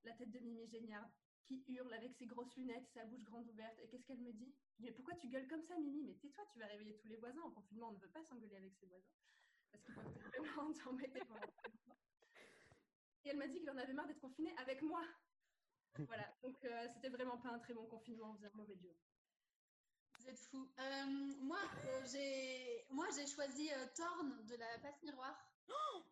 [0.03, 1.09] La tête de Mimi Géniard
[1.45, 3.77] qui hurle avec ses grosses lunettes, sa bouche grande ouverte.
[3.79, 4.53] Et qu'est-ce qu'elle me dit?
[4.79, 6.03] Mais pourquoi tu gueules comme ça, Mimi?
[6.03, 7.41] Mais tais-toi, tu vas réveiller tous les voisins.
[7.41, 9.11] En confinement, on ne veut pas s'engueuler avec ses voisins.
[9.71, 11.41] Parce qu'ils peuvent vraiment t'embêter pendant
[13.25, 15.01] Et elle m'a dit qu'il en avait marre d'être confiné avec moi.
[16.07, 18.95] Voilà, donc euh, c'était vraiment pas un très bon confinement, on faisait un mauvais duo.
[20.19, 20.71] Vous êtes fous.
[20.79, 21.05] Euh,
[21.41, 25.35] moi, euh, j'ai moi j'ai choisi euh, Torn de la passe miroir.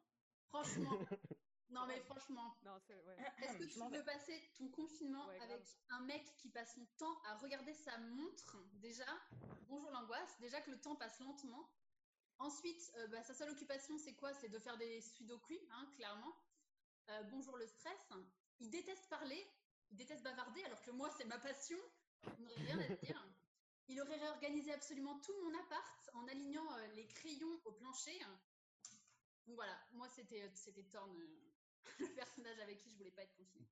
[0.49, 0.91] franchement.
[1.71, 2.57] Non mais franchement.
[2.63, 3.15] Non, c'est ouais.
[3.43, 5.51] Est-ce que tu veux passer ton confinement Ouais, grave.
[5.51, 9.05] avec un mec qui passe son temps à regarder sa montre déjà?
[9.67, 10.39] Bonjour l'angoisse.
[10.39, 11.69] Déjà que le temps passe lentement.
[12.39, 14.33] Ensuite, euh, bah, sa seule occupation, c'est quoi?
[14.33, 16.33] C'est de faire des sudoku, hein, clairement.
[17.09, 18.13] Euh, bonjour le stress.
[18.61, 19.45] Il déteste parler,
[19.91, 21.77] il déteste bavarder, alors que moi, c'est ma passion.
[22.23, 23.27] Je n'aurais rien à dire.
[23.89, 28.17] Il aurait réorganisé absolument tout mon appart en alignant euh, les crayons au plancher.
[29.45, 31.27] Donc voilà, moi, c'était c'était Thorn, euh,
[31.99, 33.67] le personnage avec qui je voulais pas être confinée.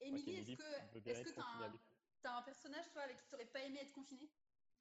[0.00, 1.78] Émilie, est-ce que t'as confinée
[2.24, 4.28] un, personnage toi avec qui t'aurais pas aimé être confinée?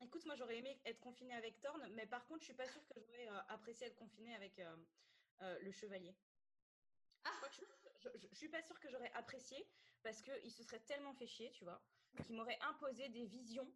[0.02, 2.86] Écoute, moi j'aurais aimé être confinée avec Thorn, mais par contre, je suis pas sûre
[2.88, 4.76] que j'aurais euh, apprécié être confinée avec euh,
[5.42, 6.16] euh, le chevalier.
[7.26, 9.68] Ah Je, je, je- suis pas sûre que j'aurais apprécié
[10.04, 11.82] parce qu'il se serait tellement fait chier, tu vois,
[12.26, 13.70] qu'il m'aurait imposé des visions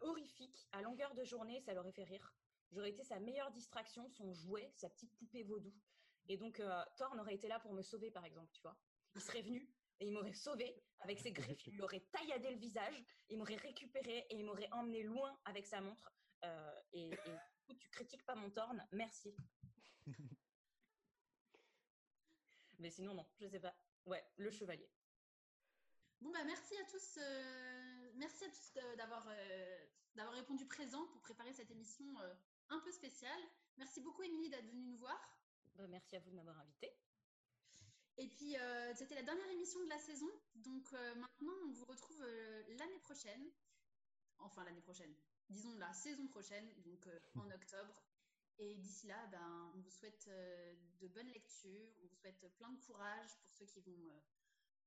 [0.00, 2.34] horrifiques à longueur de journée, ça l'aurait fait rire.
[2.72, 5.74] J'aurais été sa meilleure distraction, son jouet, sa petite poupée vaudou.
[6.26, 8.80] Et donc, euh, Thorn aurait été là pour me sauver, par exemple, tu vois.
[9.14, 9.68] Il serait venu
[10.00, 13.56] et il m'aurait sauvé avec ses griffes, il lui aurait tailladé le visage, il m'aurait
[13.56, 16.12] récupéré et il m'aurait emmené loin avec sa montre.
[16.44, 19.34] Euh, et, et du coup, tu critiques pas mon Thorn, merci.
[22.78, 23.74] Mais sinon, non, je sais pas.
[24.06, 24.90] Ouais, le chevalier.
[26.20, 31.06] Bon bah merci à tous, euh, merci à tous de- d'avoir euh, d'avoir répondu présent
[31.08, 32.34] pour préparer cette émission euh,
[32.70, 33.40] un peu spéciale.
[33.76, 35.18] Merci beaucoup Émilie d'être venue nous voir.
[35.74, 36.96] Bah, merci à vous de m'avoir invité.
[38.16, 41.84] Et puis euh, c'était la dernière émission de la saison, donc euh, maintenant on vous
[41.84, 43.50] retrouve euh, l'année prochaine,
[44.38, 45.12] enfin l'année prochaine,
[45.50, 48.02] disons la saison prochaine, donc en octobre.
[48.58, 50.30] Et d'ici là, ben, on vous souhaite
[51.00, 54.22] de bonnes lectures, on vous souhaite plein de courage pour ceux qui vont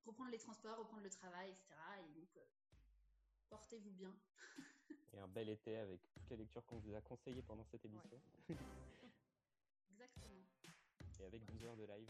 [0.05, 1.75] reprendre les transports, reprendre le travail, etc.
[1.99, 2.29] Et donc
[3.49, 4.15] portez-vous bien.
[5.13, 8.21] Et un bel été avec toutes les lectures qu'on vous a conseillées pendant cette émission.
[9.91, 10.45] Exactement.
[11.19, 12.09] Et avec 12 heures de live.